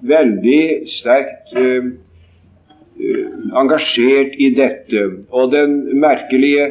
[0.00, 1.90] veldig sterkt uh,
[3.00, 3.26] uh,
[3.62, 5.02] engasjert i dette.
[5.30, 6.70] Og den merkelige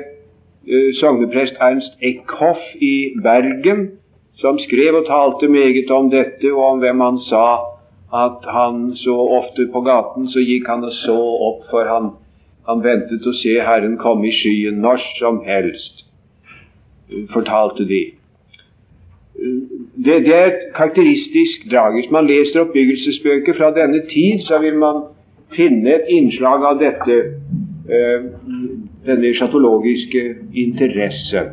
[1.00, 3.88] sogneprest Ernst Eckhoff i Bergen,
[4.40, 7.46] som skrev og talte meget om dette, og om hvem han sa
[8.10, 11.18] at han så ofte på gaten så gikk han og så
[11.50, 12.14] opp, for han,
[12.70, 16.06] han ventet å se Herren komme i skyen når som helst,
[17.34, 18.06] fortalte de
[19.96, 21.94] det, det, er et karakteristisk drag.
[21.96, 25.06] Hvis man leser oppbyggelsesbøker fra denne tid, så vil man
[25.56, 27.16] finne et innslag av dette,
[27.88, 28.26] øh,
[29.08, 30.24] denne sjatologiske
[30.54, 31.46] interesse.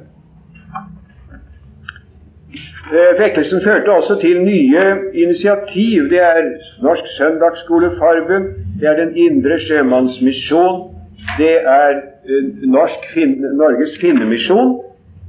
[2.92, 6.08] Eh, vekkelsen førte også til nye initiativ.
[6.10, 6.42] Det er
[6.82, 8.44] Norsk Søndagsskoleforbund,
[8.80, 10.94] det er Den indre sjømannsmisjon,
[11.38, 11.90] det er
[12.28, 14.86] øh, Norsk fin Norges Finnemisjon,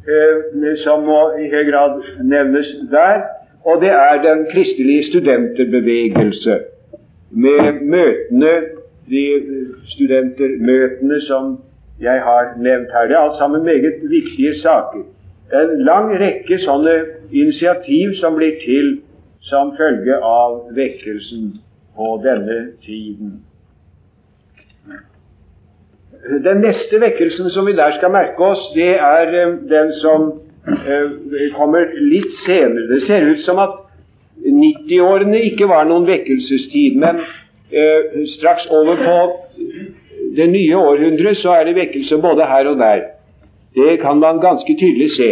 [0.08, 3.24] Eh, som må i høy grad nevnes der.
[3.67, 6.54] Og det er den kristelige studenterbevegelse
[7.32, 8.54] med møtene,
[9.10, 9.26] de
[9.93, 11.58] studentermøtene som
[12.00, 13.08] jeg har nevnt her.
[13.08, 15.04] Det er alt sammen meget viktige saker.
[15.56, 16.94] En lang rekke sånne
[17.32, 18.98] initiativ som blir til
[19.48, 21.54] som følge av vekkelsen
[21.96, 23.38] på denne tiden.
[26.44, 30.26] Den neste vekkelsen som vi der skal merke oss, det er eh, den som
[30.68, 32.90] eh, kommer litt senere.
[32.92, 33.78] Det ser ut som at
[34.44, 37.22] 90-årene ikke var noen vekkelsestid, men
[37.72, 39.18] eh, straks over på
[40.38, 43.06] det nye århundret så er det vekkelse både her og der.
[43.78, 45.30] Det kan man ganske tydelig se.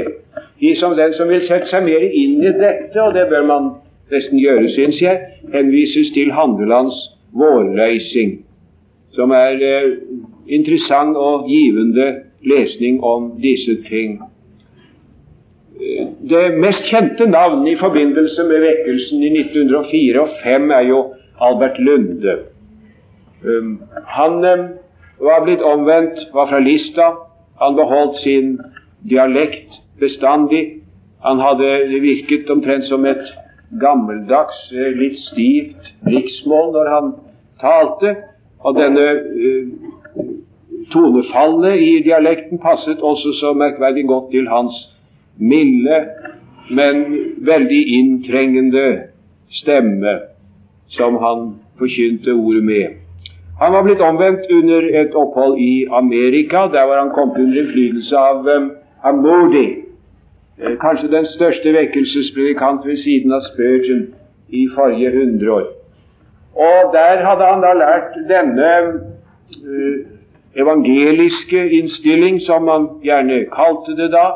[0.62, 3.72] De som, den som vil sette seg mer inn i dette, og det bør man
[4.14, 5.18] nesten gjøre, syns jeg,
[5.54, 6.96] henvises til Handelands
[7.36, 8.38] vårløysing,
[9.18, 9.90] som er eh,
[10.48, 12.08] interessant og givende
[12.46, 14.20] lesning om disse ting.
[15.82, 21.02] Eh, det mest kjente navn i forbindelse med vekkelsen i 1904 og 5 er jo
[21.42, 22.38] Albert Lunde.
[23.46, 24.68] Um, han um,
[25.20, 27.12] var blitt omvendt, var fra Lista.
[27.62, 28.60] Han beholdt sin
[29.10, 30.82] dialekt bestandig.
[31.24, 33.26] Han hadde virket omtrent som et
[33.82, 37.14] gammeldags, eh, litt stivt riksmål når han
[37.62, 38.16] talte.
[38.66, 39.66] Og denne uh,
[40.94, 44.78] tonefallet i dialekten passet også så merkverdig godt til hans
[45.38, 46.00] milde,
[46.70, 47.04] men
[47.46, 48.86] veldig inntrengende
[49.54, 50.16] stemme
[50.88, 53.05] som han forkynte ordet med.
[53.60, 56.58] Han var blitt omvendt under et opphold i Amerika.
[56.76, 58.72] Der var han kommet under innflytelse av um,
[59.04, 59.68] Amodi,
[60.60, 64.02] eh, kanskje den største vekkelsespredikant ved siden av Spurgeon
[64.50, 65.70] i forrige hundreår.
[66.56, 69.98] Og der hadde han da lært denne uh,
[70.56, 74.28] evangeliske innstilling, som man gjerne kalte det da,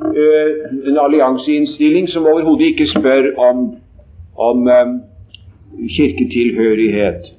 [0.00, 0.50] uh,
[0.88, 3.64] en allianseinnstilling som overhodet ikke spør om,
[4.36, 5.00] om um,
[5.96, 7.34] kirketilhørighet.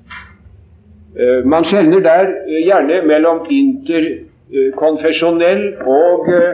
[1.20, 6.54] Eh, man skjelner der eh, gjerne mellom interkonfesjonell og eh,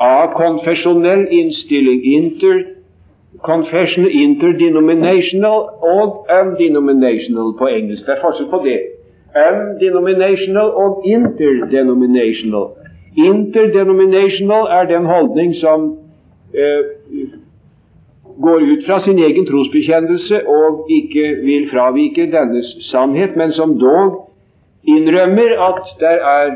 [0.00, 2.04] akonfesjonell innstilling.
[2.20, 5.60] Interconfessional, interdenominational
[5.94, 8.06] og undenominational på engelsk.
[8.06, 8.80] Det er forskjell på det.
[9.50, 12.66] Undenominational og interdenominational.
[13.16, 15.98] Interdenominational er den holdning som
[16.54, 16.82] eh,
[18.40, 24.26] går ut fra sin egen trosbekjennelse og ikke vil fravike dennes sannhet, men som dog
[24.88, 26.52] innrømmer at det er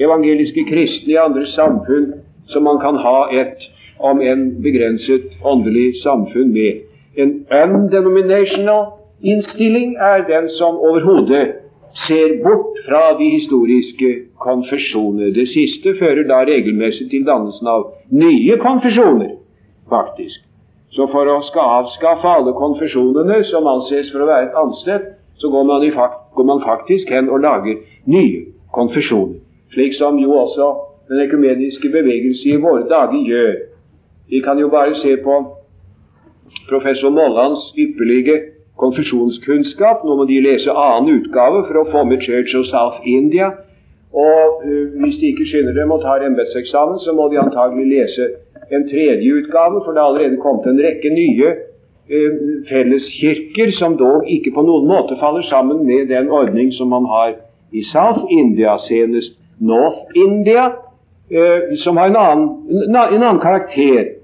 [0.00, 2.12] evangeliske kristne i andre samfunn
[2.52, 3.58] som man kan ha et,
[4.00, 6.84] om en begrenset åndelig samfunn med.
[7.16, 8.86] En undenominational
[9.22, 11.52] innstilling er den som overhodet
[12.06, 15.34] ser bort fra de historiske konfesjonene.
[15.34, 19.34] Det siste fører da regelmessig til dannelsen av nye konfesjoner,
[19.90, 20.49] faktisk.
[20.90, 25.06] Så for å avskaffe alle konfesjonene som anses for å være et ansted,
[25.38, 25.86] så går man,
[26.36, 27.78] går man, faktisk hen og lager
[28.10, 28.42] nye
[28.74, 29.38] konfesjoner.
[29.74, 30.68] Slik som jo også
[31.10, 33.54] den økumeniske bevegelse i våre dager gjør.
[34.30, 35.38] Vi kan jo bare se på
[36.68, 38.36] professor Mollands ypperlige
[38.82, 40.04] konfesjonskunnskap.
[40.04, 43.52] Nå må de lese annen utgave for å få med Church of South India.
[44.10, 48.30] Og uh, hvis de ikke skynder dem og tar embetseksamen, så må de antagelig lese
[48.70, 51.48] en tredje utgave, for det har allerede kommet en rekke nye
[52.14, 52.32] eh,
[52.70, 57.34] felleskirker som dog ikke på noen måte faller sammen med den ordning som man har
[57.72, 60.64] i South India, senest North India,
[61.30, 64.16] eh, som har en annen, en, en annen karakter.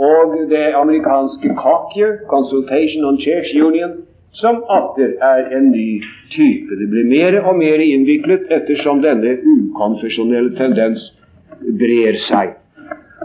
[0.00, 3.98] Og det amerikanske COCUR, Consultation on Church Union,
[4.32, 6.76] som atter er en ny type.
[6.78, 11.10] Det blir mer og mer innviklet ettersom denne ukonfesjonelle tendens
[11.60, 12.59] brer seg.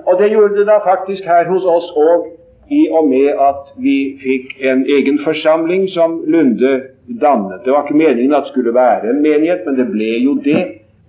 [0.06, 2.32] Og det gjorde det da faktisk her hos oss òg,
[2.70, 6.82] i og med at vi fikk en egen forsamling som Lunde
[7.22, 7.62] dannet.
[7.66, 10.64] Det var ikke meningen at det skulle være en menighet, men det ble jo det,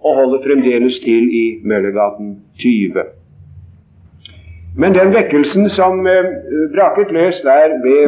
[0.04, 3.08] og holder fremdeles til i Møllergaten 20.
[4.76, 6.28] Men den vekkelsen som eh,
[6.74, 8.04] braket løs der ved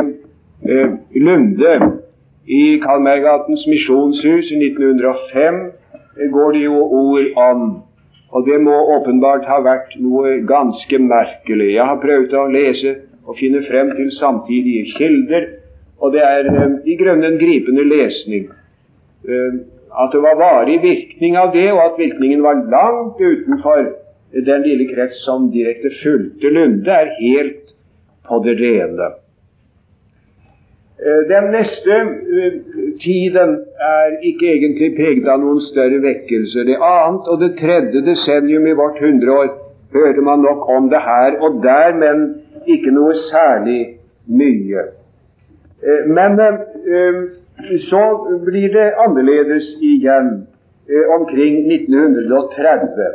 [0.69, 1.75] eh, Lunde
[2.47, 5.55] i Kalmergatens misjonshus i 1905,
[6.21, 7.83] eh, går det jo ord om
[8.31, 11.71] og det må åpenbart ha vært noe ganske merkelig.
[11.75, 12.95] Jeg har prøvd å lese
[13.29, 15.49] og finne frem til samtidige kilder,
[15.99, 18.51] og det er eh, i grunnen en gripende lesning.
[19.29, 19.59] Eh,
[19.89, 23.89] at det var varig virkning av det, og at virkningen var langt utenfor
[24.33, 27.73] den lille krets som direkte fulgte Lunde, er helt
[28.29, 29.15] på det rene.
[31.07, 32.53] Eh, den neste eh,
[33.01, 36.65] tiden er ikke egentlig preget av noen større vekkelse.
[36.67, 39.53] Det annet og det tredje desennium i vårt hundreår
[39.95, 42.27] hørte man nok om det her og der, men
[42.67, 43.79] ikke noe særlig
[44.27, 44.89] mye.
[45.87, 46.35] Eh, men
[47.87, 48.03] så
[48.47, 50.49] blir det annerledes igjen
[51.15, 53.11] omkring 1930.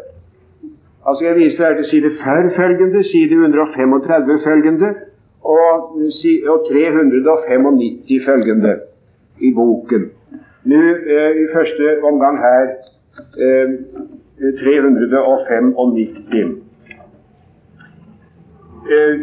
[1.03, 4.95] Altså Jeg viser her til side 4 følgende, side 135 følgende
[5.43, 5.75] og,
[6.51, 8.73] og 395 følgende
[9.41, 10.03] i boken.
[10.63, 10.79] Nå
[11.15, 12.65] eh, i første omgang her
[13.43, 13.69] eh,
[14.59, 16.63] 395.
[18.91, 19.19] Eh,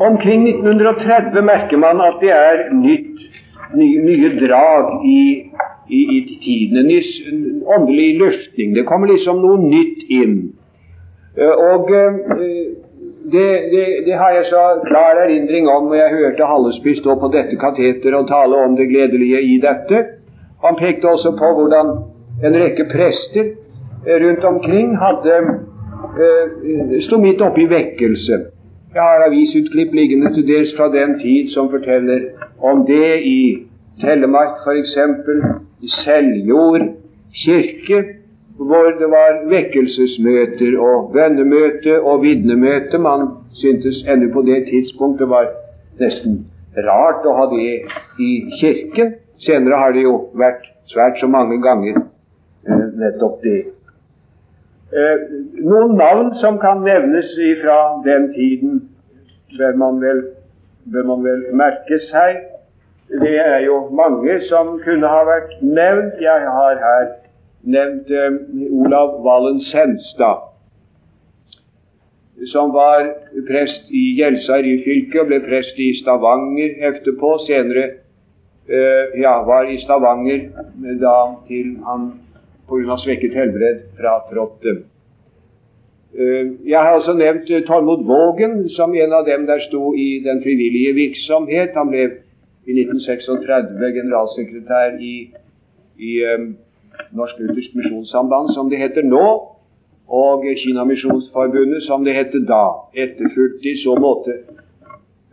[0.00, 3.20] omkring 1930 merker man at det er nytt,
[3.74, 5.50] nye, nye drag i,
[5.88, 6.80] i, i tidene.
[6.80, 7.02] En ny
[7.66, 8.76] åndelig løftning.
[8.76, 10.52] Det kommer liksom noe nytt inn.
[11.38, 12.14] Eh, og eh,
[13.32, 17.30] det, det, det, har jeg så klar erindring om, og jeg hørte Hallesby stå på
[17.32, 20.04] dette kateter og tale om det gledelige i dette.
[20.64, 21.90] Han pekte også på hvordan
[22.44, 23.44] en rekke prester
[24.06, 25.34] eh, rundt omkring hadde
[26.24, 28.40] eh, sto midt oppe i vekkelse.
[28.94, 33.40] Jeg har avisutklipp liggende til dels fra den tid som forteller om det i
[34.00, 34.96] Telemark f.eks.,
[35.82, 36.86] i Seljord
[37.34, 38.04] kirke,
[38.58, 42.98] hvor det var vekkelsesmøter og bønnemøte og vitnemøte.
[42.98, 45.46] Man syntes ennå på det tidspunktet var
[46.00, 46.40] nesten
[46.88, 47.70] rart å ha det
[48.18, 48.30] i
[48.60, 49.14] kirken.
[49.38, 53.60] Senere har det jo vært svært så mange ganger eh, nettopp det.
[54.90, 55.24] Eh,
[55.62, 57.30] noen navn som kan nevnes
[57.62, 58.82] fra den tiden,
[59.58, 60.22] bør man vel,
[60.92, 62.42] bør man vel merke seg.
[63.22, 66.18] Det er jo mange som kunne ha vært nevnt.
[66.20, 67.06] Jeg har her
[67.68, 68.38] nevnt eh,
[68.72, 70.48] Olav Wallen Senstad,
[72.52, 73.08] som var
[73.48, 77.32] prest i Gjelsa Ryfylke og ble prest i Stavanger etterpå.
[77.46, 77.86] Senere
[78.70, 80.46] eh, ja, var i Stavanger
[81.02, 81.16] da
[81.48, 82.12] til han
[82.68, 83.00] pga.
[83.02, 84.76] svekket helbred fratrådte.
[86.14, 90.22] Eh, jeg har også nevnt eh, Tormod Vågen som en av dem der sto i
[90.24, 91.74] den frivillige virksomhet.
[91.74, 92.06] Han ble
[92.68, 95.14] i 1936 generalsekretær i,
[95.98, 96.48] i um,
[97.12, 99.26] Norsk Luthersk Misjonssamband, som det heter nå,
[100.08, 102.64] og Kinamisjonsforbundet, som det het da.
[102.94, 104.38] Etterfulgt i så måte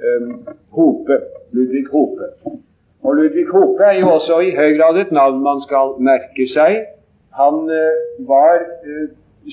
[0.03, 0.32] um,
[0.76, 1.20] Hope,
[1.51, 2.28] Ludvig Hope.
[3.03, 6.82] Og Ludvig Hope er jo også i høy grad et navn man skal merke seg.
[7.39, 9.07] Han uh, var uh,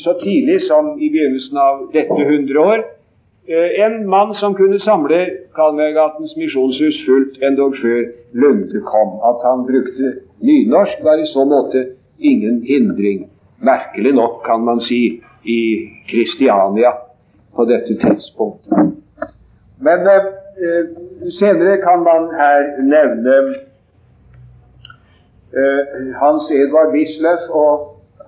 [0.04, 5.22] så tidlig som i begynnelsen av dette hundreår uh, en mann som kunne samle
[5.54, 9.18] Kalmøygatens misjonshus fullt endog før Lunde kom.
[9.30, 11.86] At han brukte nynorsk, var i så måte
[12.22, 13.28] ingen hindring.
[13.62, 15.60] Merkelig nok, kan man si, i
[16.10, 16.92] Kristiania
[17.56, 18.72] på dette tidspunktet.
[19.82, 20.26] Men eh,
[20.66, 20.84] eh,
[21.40, 22.60] senere kan man her
[22.94, 23.36] nevne
[25.58, 25.82] eh,
[26.22, 27.72] Hans Edvard Wisløff og,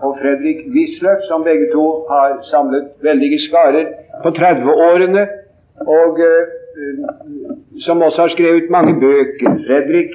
[0.02, 3.86] og Fredrik Wisløff, som begge to har samlet veldige skarer
[4.22, 5.26] på 30-årene,
[5.86, 6.44] og eh,
[7.86, 9.58] som også har skrevet mange bøker.
[9.66, 10.14] Fredrik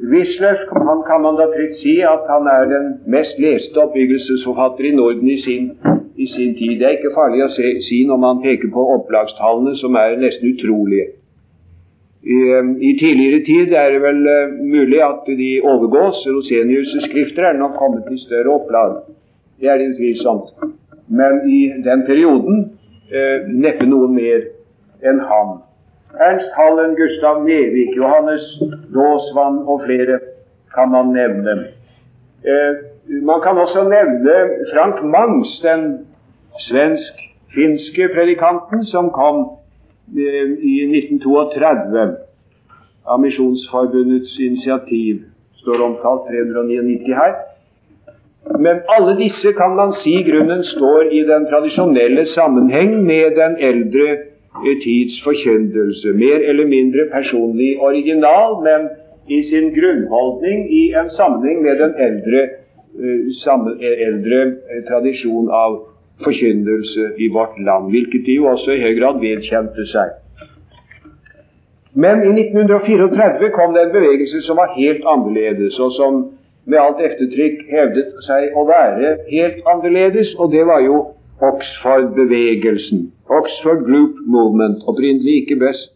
[0.00, 4.96] Wisløff han kan man da trygt si at han er den mest leste oppbyggelsesforfatter i
[4.96, 5.70] Norden i sin,
[6.16, 6.78] i sin tid.
[6.78, 10.52] Det er ikke farlig å se, si når man peker på opplagstallene, som er nesten
[10.52, 11.06] utrolige.
[12.26, 16.24] I, um, I, tidligere tid er det vel uh, mulig at de overgås.
[16.26, 18.98] Rosenius' skrifter er nok kommet i større opplag.
[19.60, 20.50] Det er det utvilsomt.
[21.08, 22.64] Men i den perioden
[23.14, 24.50] uh, neppe noe mer
[25.06, 25.60] enn ham.
[26.20, 28.44] Ernst Hallen, Gustav Nevik, Johannes
[28.94, 30.18] Daasvann og flere
[30.74, 31.54] kan man nevne.
[32.50, 32.72] Eh,
[33.22, 34.36] man kan også nevne
[34.72, 36.06] Frank Mangs, den
[36.68, 39.36] svensk-finske predikanten som kom
[40.16, 42.06] eh, i 1932
[43.06, 45.20] av Misjonsforbundets initiativ.
[45.60, 47.34] Står omtalt 399 her.
[48.58, 54.08] Men alle disse kan man si grunnen står i den tradisjonelle sammenheng med den eldre
[54.84, 56.08] tids forkyndelse.
[56.12, 58.88] Mer eller mindre personlig original, men
[59.28, 62.40] i sin grunnholdning i en sammenheng med den eldre,
[63.02, 65.80] uh, eldre uh, tradisjon av
[66.24, 70.14] forkynnelse i vårt land, hvilket de jo også i høy grad vedkjente seg.
[71.96, 76.24] Men i 1934 kom det en bevegelse som var helt annerledes, og som
[76.66, 80.98] med alt eftertrykk hevdet seg å være helt annerledes, og det var jo
[81.40, 83.10] Oxford-bevegelsen.
[83.28, 84.82] Oxford Group Movement.
[84.86, 85.92] Opprinnelig ikke best.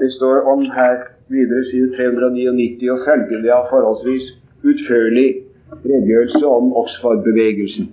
[0.00, 0.96] Det står om her
[1.28, 4.26] videre side 399 og følgende av forholdsvis
[4.70, 5.28] utførlig
[5.84, 7.90] redegjørelse om Oxford-bevegelsen.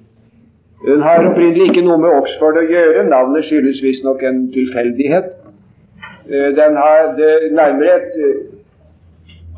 [0.87, 3.07] Den har opprinnelig ikke noe med Oxford å gjøre.
[3.09, 5.31] Navnet skyldes visstnok en tilfeldighet.
[6.29, 7.15] Eh, den har
[7.59, 8.43] nærmere et eh,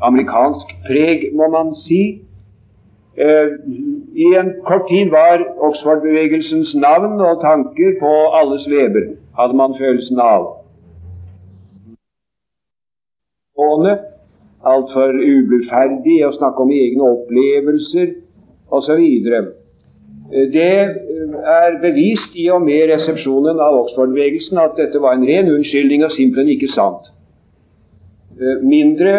[0.02, 2.02] amerikansk preg, må man si.
[3.18, 3.48] Eh,
[4.24, 9.04] I en kort tid var Oxford-bevegelsens navn og tanker på alles leber,
[9.38, 10.46] hadde man følelsen av.
[14.72, 18.14] altfor ubluferdig å snakke om egne opplevelser
[18.74, 19.02] osv.
[20.54, 20.72] Det
[21.58, 26.14] er bevist i og med resepsjonen av Oxford-bevegelsen at dette var en ren unnskyldning og
[26.14, 27.10] simpelthen ikke sant.
[28.62, 29.14] Mindre,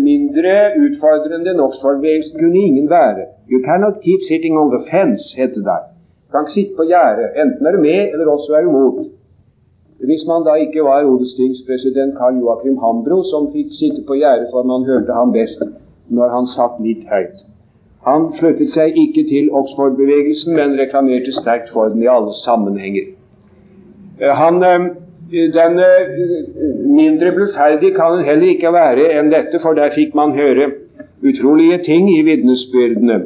[0.00, 3.26] mindre utfordrende enn Oxford-bevegelsen kunne ingen være.
[3.52, 5.80] You cannot keep sitting on the fence, het det.
[6.24, 7.26] Du kan ikke sitte på gjerdet.
[7.42, 9.04] Enten er du med, eller også er du mot.
[10.08, 14.62] Hvis man da ikke var odelstingspresident Karl Joakim Hambro, som fikk sitte på gjerdet for
[14.72, 15.60] man hørte ham best
[16.16, 17.38] når han satt litt høyt.
[18.08, 23.06] Han sluttet seg ikke til Oxford-bevegelsen, men reklamerte sterkt for den i alle sammenhenger.
[24.20, 24.90] Eh, han, eh,
[25.30, 26.18] den eh,
[26.84, 30.70] mindre bluferdig kan den heller ikke være enn dette, for der fikk man høre
[31.24, 33.22] utrolige ting i vitnesbyrdene.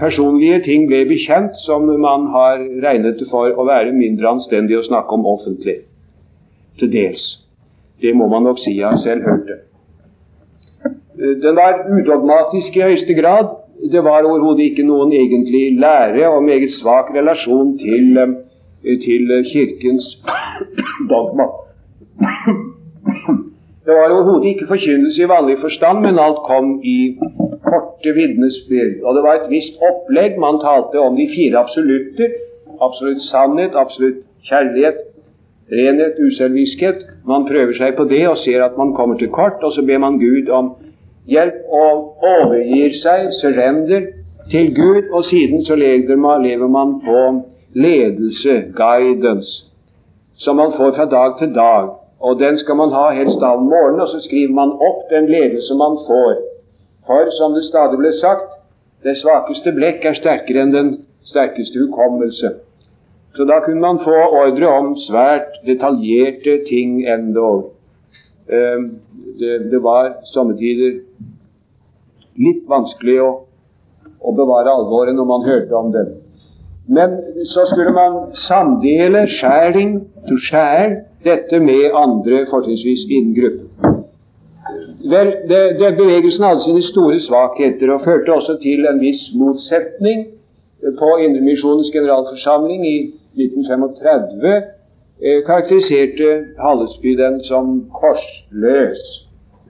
[0.00, 4.86] Personlige ting ble bekjent som man har regnet det for å være mindre anstendig å
[4.86, 5.82] snakke om offentlig.
[6.80, 7.26] Til dels.
[8.00, 9.60] Det må man nok si jeg selv hørt det.
[11.44, 13.52] Den var udogmatisk i høyeste grad.
[13.92, 18.34] Det var overhodet ikke noen egentlig lære og meget svak relasjon til, eh,
[18.84, 20.06] til Kirkens
[21.10, 21.46] dogma.
[23.84, 26.98] Det var overhodet ikke forkynnelse i vanlig forstand, men alt kom i
[27.68, 28.94] korte vitnesbyrd.
[29.06, 30.38] Og det var et visst opplegg.
[30.46, 32.30] Man talte om de fire absolutter.
[32.86, 34.98] Absolutt sannhet, absolutt kjærlighet,
[35.72, 36.98] renhet, uselviskhet.
[37.28, 39.98] Man prøver seg på det og ser at man kommer til kort, og så ber
[39.98, 40.74] man Gud om
[41.28, 44.08] hjelp og overgir seg, surrender,
[44.50, 47.20] til Gud, og siden så lever man, lever man på
[47.74, 49.66] ledelse, guidance,
[50.36, 51.92] som man får fra dag til dag.
[52.20, 55.74] Og den skal man ha helst av morgenen, og så skriver man opp den ledelse
[55.76, 56.38] man får.
[57.06, 58.54] For som det stadig ble sagt,
[59.04, 60.92] det svakeste blekk er sterkere enn den
[61.28, 62.54] sterkeste hukommelse.
[63.36, 67.72] Så da kunne man få ordre om svært detaljerte ting endog.
[68.48, 68.86] Ehm,
[69.40, 71.00] det, det var sommetider
[72.40, 73.30] litt vanskelig å,
[74.20, 76.04] å bevare alvoret når man hørte om det.
[76.88, 77.10] Men
[77.46, 83.68] så skulle man samdele skjæring to skjær dette med andre, fortrinnsvis innen gruppen.
[85.12, 90.26] Vel, det, det Bevegelsen hadde sine store svakheter og førte også til en viss motsetning
[91.00, 92.96] på Indremisjonens generalforsamling i
[93.36, 94.54] 1935.
[95.24, 96.30] Eh, karakteriserte
[96.64, 99.02] Hallesby den som korsløs,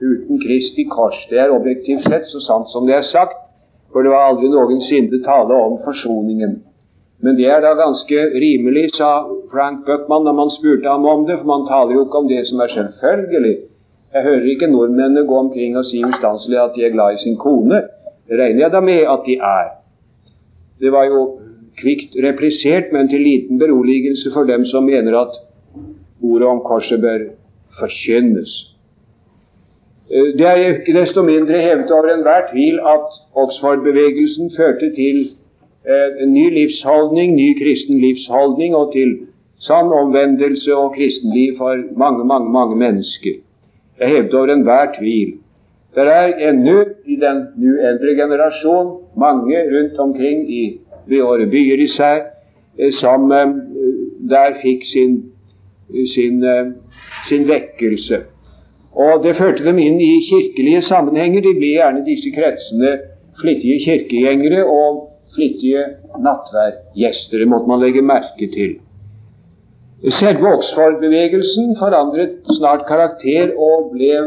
[0.01, 1.19] uten Kristi kors.
[1.29, 3.39] Det er objektivt sett så sant som det er sagt,
[3.91, 6.63] for det var aldri noensinne tale om forsoningen.
[7.25, 9.11] Men det er da ganske rimelig, sa
[9.49, 12.43] Frank Buckman da man spurte ham om det, for man taler jo ikke om det
[12.49, 13.55] som er selvfølgelig.
[14.13, 17.37] Jeg hører ikke nordmennene gå omkring og si ustanselig at de er glad i sin
[17.37, 17.81] kone.
[18.29, 19.71] Det regner jeg da med at de er.
[20.79, 21.23] Det var jo
[21.81, 25.33] kvikt replisert, men til liten beroligelse for dem som mener at
[26.21, 27.25] ordet om korset bør
[27.79, 28.53] forkynnes.
[30.11, 35.19] Eh, det er ikke desto mindre hevet over enhver tvil at Oxford-bevegelsen førte til
[35.87, 39.11] Eh, ny livsholdning, ny kristen livsholdning, og til
[39.61, 43.35] sann omvendelse og kristenliv for mange, mange, mange mennesker.
[43.99, 45.35] Jeg hevder over enhver tvil.
[45.95, 50.63] Det er ennå i den nu eldre generasjon mange rundt omkring i
[51.07, 52.19] ved våre byer især
[52.79, 53.55] eh, som eh,
[54.29, 55.23] der fikk sin,
[56.15, 56.43] sin,
[57.29, 58.23] sin vekkelse.
[58.95, 61.41] Og det førte dem inn i kirkelige sammenhenger.
[61.41, 62.97] De ble gjerne disse kretsene
[63.41, 65.83] flittige kirkegjengere og flittige
[66.23, 67.39] nattverdgjester.
[67.39, 68.77] Det måtte man legge merke til.
[70.19, 74.17] Selve Oxford-bevegelsen forandret snart karakter og ble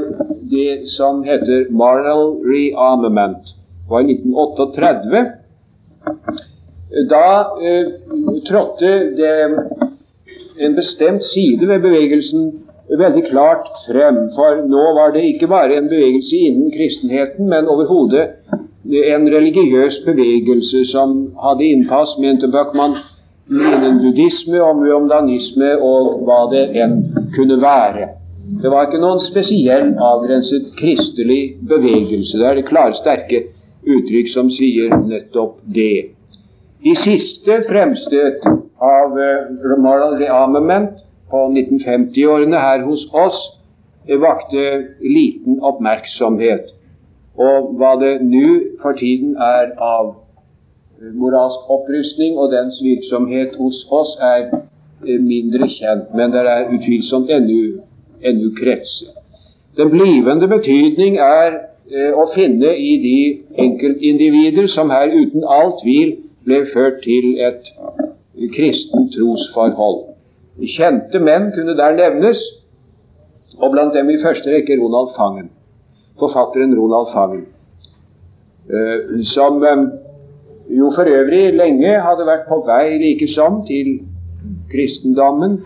[0.50, 3.52] det som heter moral rearmament.
[3.84, 5.26] Det var i 1938.
[7.12, 7.28] Da
[7.62, 7.86] eh,
[8.48, 8.90] trådte
[9.20, 9.34] det
[10.64, 12.48] en bestemt side ved bevegelsen
[12.96, 14.22] veldig klart frem.
[14.36, 18.26] For nå var det ikke bare en bevegelse innen kristenheten, men overhodet
[18.86, 22.94] en religiøs bevegelse som hadde innpass, mente Bøckmann,
[23.50, 27.00] innen buddhisme og muomdanisme og hva det enn
[27.34, 28.08] kunne være.
[28.62, 32.38] Det var ikke noen spesiell avgrenset kristelig bevegelse.
[32.38, 33.42] Det er det klare, sterke
[33.88, 36.14] uttrykk som sier nettopp det.
[36.84, 43.38] De siste fremstøt av uh, moral rearmament på 1950-årene her hos oss
[44.08, 44.64] vakte
[45.04, 46.70] liten oppmerksomhet.
[47.38, 48.48] Og hva det nå
[48.82, 50.14] for tiden er av
[51.14, 54.48] moralsk opprustning og dens virksomhet hos oss, er
[55.06, 59.14] eh, mindre kjent, men det er utvilsomt ennå kretser.
[59.78, 63.18] Den blivende betydning er eh, å finne i de
[63.66, 66.16] enkeltindivider som her uten all tvil
[66.48, 67.70] ble ført til et
[68.54, 70.08] kristent trosforhold.
[70.74, 72.42] Kjente menn kunne der nevnes,
[73.58, 75.48] Og blant dem i første rekke Ronald Fangen,
[76.20, 77.46] forfatteren Ronald Fangen,
[78.70, 79.84] eh, som eh,
[80.78, 83.94] jo for øvrig lenge hadde vært på vei likesom til
[84.72, 85.60] kristendommen,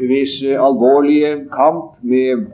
[0.00, 2.48] hvis alvorlige kamp med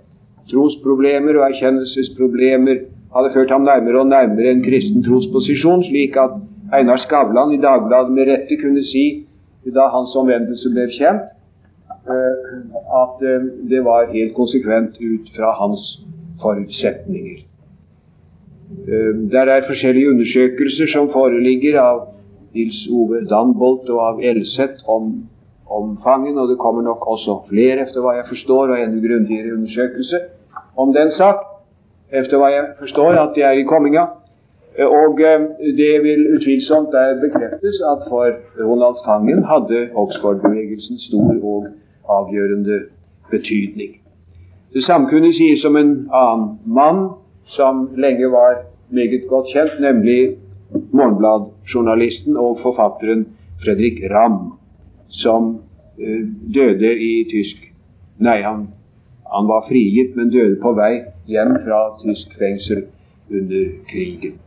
[0.50, 2.82] trosproblemer og erkjennelsesproblemer
[3.16, 6.36] hadde ført ham nærmere og nærmere en kristen trosposisjon, slik at
[6.74, 9.06] Einar Skavlan i Dagbladet med rette kunne si,
[9.74, 11.30] da hans omvendelse ble kjent,
[12.14, 12.34] eh,
[13.02, 15.82] at eh, det var helt konsekvent ut fra hans
[16.42, 17.38] forutsetninger.
[18.88, 21.98] Eh, der er forskjellige undersøkelser som foreligger av
[22.54, 25.10] Nils Ove Danbolt og av Elseth om
[25.66, 30.20] omfangen, og det kommer nok også flere, efter hva jeg forstår, og enda grundigere undersøkelse
[30.76, 31.42] om den sak,
[32.12, 34.06] efter hva jeg forstår, at det er i komminga.
[34.78, 35.40] Og eh,
[35.80, 38.26] det vil utvilsomt der bekreftes at for
[38.60, 41.66] Ronald Fangen hadde Oxford-bevegelsen stor og
[42.18, 42.80] avgjørende
[43.30, 44.05] betydning.
[44.74, 47.02] Det samme kunne sies om en annen mann
[47.54, 50.36] som lenge var meget godt kjent, nemlig
[50.92, 53.26] Morgenblad-journalisten og forfatteren
[53.62, 54.56] Fredrik Ramm,
[55.08, 55.58] som
[55.98, 57.72] eh, døde i tysk
[58.16, 58.62] Nei, han,
[59.28, 62.86] han var frigitt, men døde på vei hjem fra tysk fengsel
[63.28, 64.38] under krigen.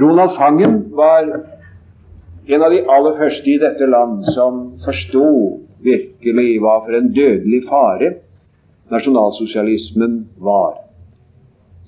[0.00, 1.28] Ronald Fangen var
[2.50, 5.28] en av de aller første i dette land som forsto
[5.84, 8.10] virkelig hva for en dødelig fare
[8.90, 10.74] nasjonalsosialismen var.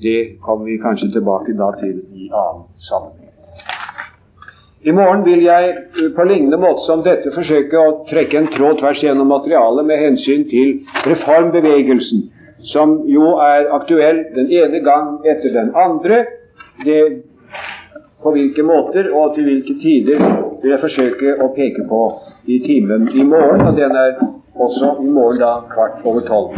[0.03, 3.23] Det kommer vi kanskje tilbake da til i annen sammenheng.
[4.83, 5.75] I morgen vil jeg
[6.17, 10.43] på lignende måte som dette forsøke å trekke en tråd tvers gjennom materialet med hensyn
[10.51, 10.73] til
[11.07, 12.25] reformbevegelsen,
[12.73, 16.25] som jo er aktuell den ene gang etter den andre.
[16.83, 16.99] Det
[18.23, 20.19] på hvilke måter og til hvilke tider
[20.63, 22.03] vil jeg forsøke å peke på
[22.51, 24.19] i timen i morgen, og den er
[24.55, 26.57] også i morgen da kvart over tolv.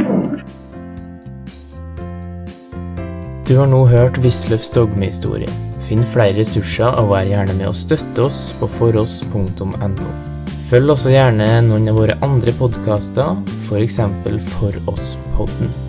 [3.44, 5.50] Du har nå hørt Wisløffs dogmehistorie.
[5.84, 10.12] Finn flere ressurser og vær gjerne med å støtte oss på foross.no.
[10.70, 13.36] Følg også gjerne noen av våre andre podkaster,
[13.68, 14.00] f.eks.
[14.56, 15.83] For oss-podden.